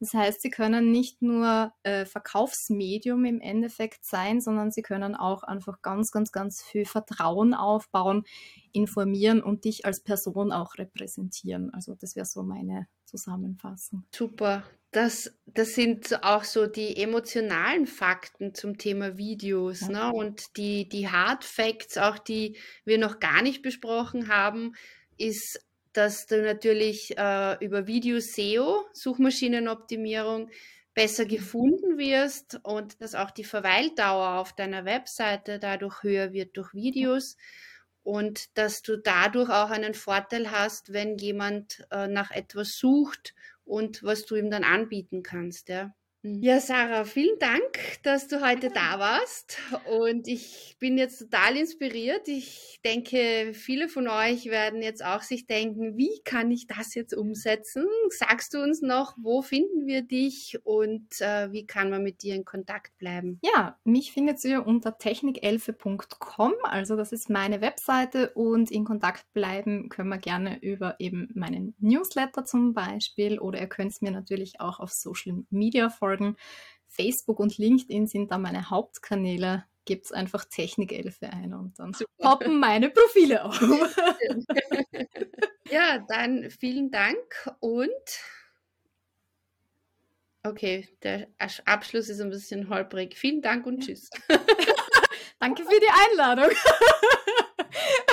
Das 0.00 0.14
heißt, 0.14 0.40
sie 0.40 0.48
können 0.48 0.90
nicht 0.90 1.20
nur 1.20 1.72
äh, 1.82 2.06
Verkaufsmedium 2.06 3.26
im 3.26 3.40
Endeffekt 3.40 4.04
sein, 4.06 4.40
sondern 4.40 4.70
sie 4.70 4.80
können 4.80 5.14
auch 5.14 5.42
einfach 5.42 5.82
ganz, 5.82 6.10
ganz, 6.10 6.32
ganz 6.32 6.62
viel 6.62 6.86
Vertrauen 6.86 7.52
aufbauen, 7.52 8.24
informieren 8.72 9.42
und 9.42 9.66
dich 9.66 9.84
als 9.84 10.00
Person 10.00 10.52
auch 10.52 10.78
repräsentieren. 10.78 11.72
Also 11.74 11.94
das 11.94 12.16
wäre 12.16 12.24
so 12.24 12.42
meine 12.42 12.88
Zusammenfassung. 13.04 14.06
Super. 14.14 14.62
Das, 14.90 15.32
das 15.44 15.74
sind 15.74 16.24
auch 16.24 16.44
so 16.44 16.66
die 16.66 16.96
emotionalen 16.96 17.86
Fakten 17.86 18.54
zum 18.54 18.78
Thema 18.78 19.18
Videos 19.18 19.82
ja. 19.82 19.88
ne? 19.88 20.12
und 20.12 20.56
die, 20.56 20.88
die 20.88 21.08
Hard 21.08 21.44
Facts, 21.44 21.98
auch 21.98 22.18
die 22.18 22.56
wir 22.84 22.98
noch 22.98 23.20
gar 23.20 23.42
nicht 23.42 23.62
besprochen 23.62 24.28
haben, 24.28 24.72
ist 25.16 25.64
dass 25.92 26.26
du 26.26 26.42
natürlich 26.42 27.16
äh, 27.16 27.64
über 27.64 27.86
Video 27.86 28.20
SEO, 28.20 28.84
Suchmaschinenoptimierung, 28.92 30.50
besser 30.94 31.24
gefunden 31.24 31.98
wirst 31.98 32.60
und 32.62 33.00
dass 33.00 33.14
auch 33.14 33.30
die 33.30 33.44
Verweildauer 33.44 34.38
auf 34.38 34.54
deiner 34.54 34.84
Webseite 34.84 35.58
dadurch 35.58 36.02
höher 36.02 36.32
wird 36.32 36.56
durch 36.56 36.74
Videos 36.74 37.36
und 38.02 38.56
dass 38.58 38.82
du 38.82 38.96
dadurch 38.98 39.50
auch 39.50 39.70
einen 39.70 39.94
Vorteil 39.94 40.50
hast, 40.50 40.92
wenn 40.92 41.16
jemand 41.16 41.86
äh, 41.90 42.08
nach 42.08 42.30
etwas 42.30 42.76
sucht 42.76 43.34
und 43.64 44.02
was 44.02 44.26
du 44.26 44.34
ihm 44.34 44.50
dann 44.50 44.64
anbieten 44.64 45.22
kannst. 45.22 45.68
Ja. 45.68 45.94
Mhm. 46.22 46.42
Ja, 46.42 46.60
Sarah, 46.60 47.04
vielen 47.04 47.38
Dank, 47.38 47.62
dass 48.02 48.28
du 48.28 48.46
heute 48.46 48.68
da 48.70 48.98
warst. 48.98 49.56
Und 49.90 50.28
ich 50.28 50.76
bin 50.78 50.98
jetzt 50.98 51.18
total 51.18 51.56
inspiriert. 51.56 52.28
Ich 52.28 52.78
denke, 52.84 53.52
viele 53.54 53.88
von 53.88 54.06
euch 54.06 54.46
werden 54.46 54.82
jetzt 54.82 55.02
auch 55.02 55.22
sich 55.22 55.46
denken, 55.46 55.96
wie 55.96 56.20
kann 56.24 56.50
ich 56.50 56.66
das 56.66 56.94
jetzt 56.94 57.14
umsetzen? 57.14 57.86
Sagst 58.10 58.52
du 58.52 58.62
uns 58.62 58.82
noch, 58.82 59.14
wo 59.16 59.40
finden 59.40 59.86
wir 59.86 60.02
dich 60.02 60.58
und 60.64 61.20
äh, 61.20 61.50
wie 61.52 61.66
kann 61.66 61.88
man 61.88 62.02
mit 62.02 62.22
dir 62.22 62.34
in 62.34 62.44
Kontakt 62.44 62.96
bleiben? 62.98 63.38
Ja, 63.42 63.78
mich 63.84 64.12
findet 64.12 64.44
ihr 64.44 64.66
unter 64.66 64.98
technikelfe.com. 64.98 66.52
Also 66.64 66.96
das 66.96 67.12
ist 67.12 67.30
meine 67.30 67.62
Webseite 67.62 68.30
und 68.34 68.70
in 68.70 68.84
Kontakt 68.84 69.24
bleiben 69.32 69.88
können 69.88 70.10
wir 70.10 70.18
gerne 70.18 70.62
über 70.62 70.96
eben 70.98 71.30
meinen 71.34 71.74
Newsletter 71.78 72.44
zum 72.44 72.74
Beispiel 72.74 73.38
oder 73.38 73.58
ihr 73.58 73.68
könnt 73.68 73.92
es 73.92 74.02
mir 74.02 74.10
natürlich 74.10 74.60
auch 74.60 74.80
auf 74.80 74.90
Social 74.92 75.44
Media 75.48 75.88
folgen 75.88 76.09
folgen. 76.10 76.36
Facebook 76.86 77.38
und 77.38 77.56
LinkedIn 77.56 78.06
sind 78.08 78.30
da 78.32 78.38
meine 78.38 78.70
Hauptkanäle. 78.70 79.64
Gibt 79.84 80.06
es 80.06 80.12
einfach 80.12 80.44
Technikelfe 80.44 81.30
ein 81.30 81.54
und 81.54 81.78
dann 81.78 81.94
Super. 81.94 82.10
poppen 82.18 82.58
meine 82.58 82.90
Profile 82.90 83.44
auf. 83.44 83.60
ja, 85.70 86.04
dann 86.08 86.50
vielen 86.50 86.90
Dank 86.90 87.50
und 87.60 87.90
okay, 90.42 90.88
der 91.02 91.28
Abschluss 91.64 92.08
ist 92.08 92.20
ein 92.20 92.30
bisschen 92.30 92.68
holprig. 92.68 93.16
Vielen 93.16 93.40
Dank 93.40 93.66
und 93.66 93.80
tschüss. 93.80 94.10
Danke 95.40 95.64
für 95.64 95.80
die 95.80 96.10
Einladung. 96.10 96.50